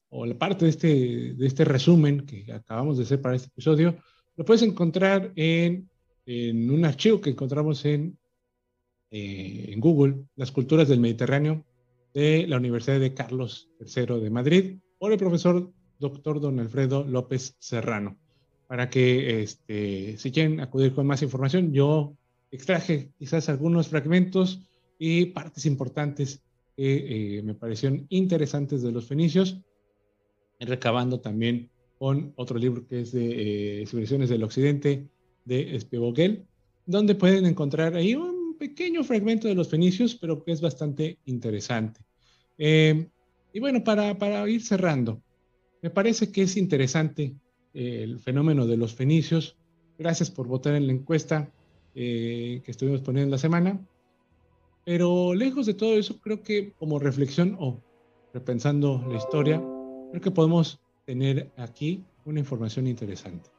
o 0.09 0.25
la 0.25 0.37
parte 0.37 0.65
de 0.65 0.71
este, 0.71 1.33
de 1.35 1.47
este 1.47 1.63
resumen 1.63 2.25
que 2.25 2.51
acabamos 2.51 2.97
de 2.97 3.03
hacer 3.03 3.21
para 3.21 3.35
este 3.35 3.49
episodio, 3.49 3.97
lo 4.35 4.43
puedes 4.43 4.63
encontrar 4.63 5.31
en, 5.35 5.89
en 6.25 6.71
un 6.71 6.83
archivo 6.83 7.21
que 7.21 7.29
encontramos 7.29 7.85
en 7.85 8.17
eh, 9.11 9.65
en 9.69 9.79
Google 9.79 10.23
las 10.35 10.51
culturas 10.51 10.87
del 10.87 10.99
Mediterráneo 10.99 11.65
de 12.13 12.45
la 12.47 12.57
Universidad 12.57 12.99
de 12.99 13.13
Carlos 13.13 13.69
III 13.79 14.21
de 14.21 14.29
Madrid 14.29 14.75
por 14.97 15.11
el 15.11 15.17
profesor 15.17 15.71
doctor 15.99 16.39
don 16.39 16.59
Alfredo 16.59 17.03
López 17.03 17.55
Serrano. 17.59 18.17
Para 18.67 18.89
que 18.89 19.41
este, 19.41 20.17
si 20.17 20.31
quieren 20.31 20.61
acudir 20.61 20.93
con 20.93 21.05
más 21.05 21.21
información, 21.21 21.73
yo 21.73 22.13
extraje 22.51 23.11
quizás 23.17 23.49
algunos 23.49 23.89
fragmentos 23.89 24.61
y 24.97 25.25
partes 25.27 25.65
importantes 25.65 26.41
que 26.75 27.37
eh, 27.37 27.41
me 27.43 27.53
parecieron 27.53 28.05
interesantes 28.09 28.81
de 28.81 28.91
los 28.91 29.07
fenicios, 29.07 29.59
recabando 30.59 31.19
también 31.19 31.69
con 31.97 32.33
otro 32.35 32.57
libro 32.57 32.87
que 32.87 33.01
es 33.01 33.11
de 33.11 33.81
eh, 33.81 33.85
Civilizaciones 33.87 34.29
del 34.29 34.43
Occidente 34.43 35.07
de 35.45 35.75
Espeboguel, 35.75 36.45
donde 36.85 37.15
pueden 37.15 37.45
encontrar 37.45 37.95
ahí 37.95 38.15
pequeño 38.61 39.03
fragmento 39.03 39.47
de 39.47 39.55
los 39.55 39.69
fenicios, 39.69 40.13
pero 40.13 40.43
que 40.43 40.51
es 40.51 40.61
bastante 40.61 41.17
interesante. 41.25 41.99
Eh, 42.59 43.09
y 43.51 43.59
bueno, 43.59 43.83
para, 43.83 44.15
para, 44.19 44.47
ir 44.47 44.61
cerrando, 44.61 45.19
me 45.81 45.89
parece 45.89 46.31
que 46.31 46.43
es 46.43 46.55
interesante 46.57 47.33
eh, 47.73 48.01
el 48.03 48.19
fenómeno 48.19 48.67
de 48.67 48.77
los 48.77 48.93
fenicios. 48.93 49.57
Gracias 49.97 50.29
por 50.29 50.45
votar 50.45 50.75
en 50.75 50.85
la 50.85 50.93
encuesta 50.93 51.51
eh, 51.95 52.61
que 52.63 52.69
estuvimos 52.69 53.01
poniendo 53.01 53.25
en 53.25 53.31
la 53.31 53.39
semana. 53.39 53.81
Pero 54.85 55.33
lejos 55.33 55.65
de 55.65 55.73
todo 55.73 55.95
eso, 55.95 56.19
creo 56.21 56.43
que 56.43 56.73
como 56.73 56.99
reflexión 56.99 57.57
o 57.59 57.81
repensando 58.31 59.03
la 59.09 59.17
historia, 59.17 59.59
creo 60.11 60.21
que 60.21 60.29
podemos 60.29 60.79
tener 61.07 61.51
aquí 61.57 62.05
una 62.25 62.39
información 62.39 62.85
interesante. 62.85 63.49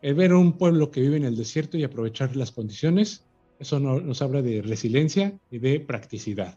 El 0.00 0.14
ver 0.14 0.32
un 0.32 0.54
pueblo 0.54 0.90
que 0.90 1.02
vive 1.02 1.18
en 1.18 1.24
el 1.24 1.36
desierto 1.36 1.76
y 1.76 1.84
aprovechar 1.84 2.36
las 2.36 2.52
condiciones 2.52 3.26
eso 3.60 3.78
nos 3.78 4.22
habla 4.22 4.40
de 4.40 4.62
resiliencia 4.62 5.38
y 5.50 5.58
de 5.58 5.80
practicidad. 5.80 6.56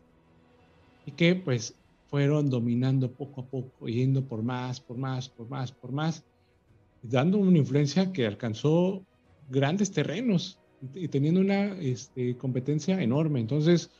Y 1.05 1.11
que 1.11 1.35
pues 1.35 1.75
fueron 2.09 2.49
dominando 2.49 3.11
poco 3.11 3.41
a 3.41 3.45
poco, 3.45 3.87
yendo 3.87 4.23
por 4.23 4.41
más, 4.41 4.79
por 4.79 4.97
más, 4.97 5.27
por 5.27 5.49
más, 5.49 5.71
por 5.71 5.91
más, 5.91 6.23
dando 7.01 7.37
una 7.39 7.57
influencia 7.57 8.13
que 8.13 8.25
alcanzó 8.25 9.03
grandes 9.49 9.91
terrenos 9.91 10.59
y 10.93 11.09
teniendo 11.09 11.41
una 11.41 11.77
este, 11.79 12.37
competencia 12.37 13.01
enorme. 13.01 13.41
Entonces, 13.41 13.91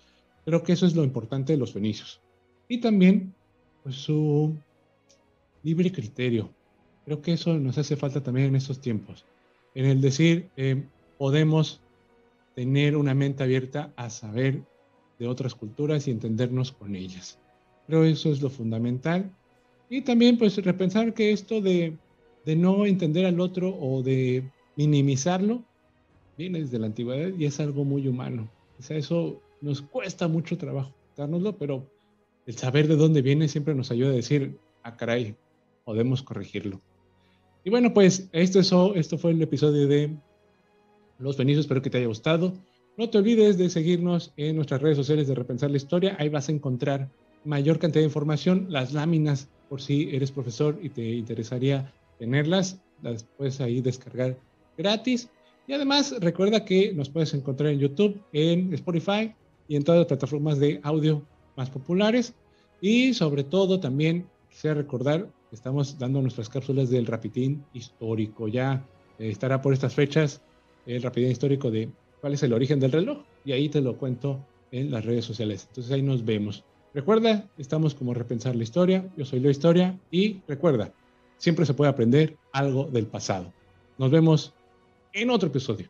creo 0.46 0.64
que 0.64 0.72
eso 0.72 0.86
es 0.86 0.96
lo 0.96 1.04
importante 1.04 1.54
de 1.54 1.60
los 1.60 1.74
fenicios. 1.74 2.22
Y 2.70 2.80
también, 2.80 3.34
pues 3.84 3.96
su 3.96 4.56
libre 5.62 5.92
criterio. 5.92 6.50
Creo 7.04 7.22
que 7.22 7.34
eso 7.34 7.60
nos 7.60 7.78
hace 7.78 7.98
falta 7.98 8.24
también 8.24 8.48
en 8.48 8.56
estos 8.56 8.80
tiempos. 8.80 9.26
En 9.76 9.86
el 9.86 10.00
decir, 10.00 10.50
eh, 10.56 10.84
podemos 11.18 11.82
tener 12.56 12.96
una 12.96 13.14
mente 13.14 13.44
abierta 13.44 13.94
a 13.96 14.10
saber 14.10 14.64
de 15.20 15.28
otras 15.28 15.56
culturas 15.56 16.08
y 16.08 16.12
entendernos 16.12 16.72
con 16.72 16.96
ellas. 16.96 17.40
Creo 17.88 18.04
eso 18.04 18.32
es 18.32 18.42
lo 18.42 18.50
fundamental. 18.50 19.32
Y 19.90 20.02
también 20.02 20.38
pues 20.38 20.58
repensar 20.58 21.14
que 21.14 21.32
esto 21.32 21.62
de, 21.62 21.98
de 22.46 22.56
no 22.56 22.86
entender 22.86 23.26
al 23.26 23.40
otro 23.40 23.76
o 23.76 24.02
de 24.02 24.50
minimizarlo 24.76 25.64
viene 26.38 26.62
desde 26.62 26.80
la 26.80 26.88
antigüedad 26.88 27.32
y 27.38 27.46
es 27.46 27.60
algo 27.60 27.84
muy 27.86 28.08
humano. 28.08 28.50
O 28.80 28.82
sea, 28.82 28.98
eso 28.98 29.42
nos 29.62 29.82
cuesta 29.82 30.28
mucho 30.28 30.58
trabajo 30.58 30.94
dárnoslo, 31.16 31.58
pero 31.58 31.88
el 32.46 32.58
saber 32.58 32.88
de 32.88 32.96
dónde 32.96 33.22
viene 33.22 33.48
siempre 33.48 33.76
nos 33.76 33.92
ayuda 33.92 34.10
a 34.10 34.16
decir, 34.16 34.58
ah, 34.84 34.96
caray, 34.98 35.36
podemos 35.86 36.24
corregirlo. 36.24 36.82
Y 37.64 37.70
bueno, 37.70 37.94
pues 37.94 38.30
esto, 38.34 38.60
eso, 38.60 38.96
esto 38.96 39.18
fue 39.18 39.32
el 39.32 39.42
episodio 39.42 39.88
de 39.88 40.16
los 41.20 41.38
Fenicios. 41.38 41.66
Espero 41.66 41.82
que 41.82 41.90
te 41.90 41.98
haya 41.98 42.08
gustado. 42.08 42.54
No 42.98 43.10
te 43.10 43.18
olvides 43.18 43.58
de 43.58 43.70
seguirnos 43.70 44.34
en 44.38 44.56
nuestras 44.56 44.82
redes 44.82 44.98
sociales 44.98 45.28
de 45.28 45.36
Repensar 45.36 45.72
la 45.72 45.78
Historia. 45.78 46.16
Ahí 46.20 46.30
vas 46.30 46.50
a 46.50 46.52
encontrar 46.52 47.10
mayor 47.44 47.80
cantidad 47.80 48.02
de 48.02 48.08
información, 48.08 48.68
las 48.70 48.94
láminas, 48.94 49.50
por 49.70 49.82
si 49.82 50.16
eres 50.16 50.32
profesor 50.32 50.78
y 50.82 50.90
te 50.90 51.02
interesaría 51.02 51.92
tenerlas, 52.20 52.80
las 53.02 53.24
puedes 53.24 53.60
ahí 53.62 53.82
descargar 53.82 54.38
gratis. 54.78 55.30
Y 55.68 55.74
además 55.74 56.16
recuerda 56.20 56.66
que 56.66 56.94
nos 56.94 57.10
puedes 57.10 57.34
encontrar 57.34 57.72
en 57.72 57.80
YouTube, 57.80 58.22
en 58.34 58.74
Spotify 58.74 59.34
y 59.68 59.76
en 59.76 59.84
todas 59.84 60.00
las 60.00 60.08
plataformas 60.08 60.60
de 60.60 60.80
audio 60.84 61.24
más 61.56 61.70
populares. 61.70 62.34
Y 62.82 63.14
sobre 63.14 63.44
todo 63.44 63.80
también 63.80 64.28
quisiera 64.50 64.76
recordar 64.76 65.28
que 65.50 65.56
estamos 65.56 65.98
dando 65.98 66.22
nuestras 66.22 66.50
cápsulas 66.50 66.90
del 66.90 67.06
Rapitín 67.06 67.64
histórico. 67.74 68.48
Ya 68.48 68.86
eh, 69.18 69.30
estará 69.30 69.62
por 69.62 69.74
estas 69.74 69.96
fechas 69.96 70.42
el 70.86 71.02
rapidez 71.02 71.32
histórico 71.32 71.72
de 71.72 71.90
cuál 72.22 72.34
es 72.34 72.44
el 72.44 72.54
origen 72.54 72.80
del 72.80 72.92
reloj 72.92 73.20
y 73.46 73.52
ahí 73.52 73.70
te 73.70 73.82
lo 73.82 73.98
cuento 73.98 74.40
en 74.72 74.92
las 74.92 75.06
redes 75.06 75.26
sociales. 75.26 75.66
Entonces 75.70 75.92
ahí 75.92 76.02
nos 76.02 76.26
vemos. 76.26 76.64
Recuerda, 76.94 77.50
estamos 77.58 77.96
como 77.96 78.14
Repensar 78.14 78.56
la 78.56 78.64
Historia, 78.64 79.10
yo 79.18 79.26
soy 79.26 79.40
la 79.40 79.50
Historia 79.50 80.00
y 80.12 80.42
recuerda, 80.48 80.94
siempre 81.38 81.66
se 81.66 81.74
puede 81.74 81.90
aprender 81.90 82.38
algo 82.52 82.86
del 82.86 83.08
pasado. 83.08 83.52
Nos 83.98 84.12
vemos 84.12 84.54
en 85.14 85.30
otro 85.30 85.50
episodio. 85.50 85.90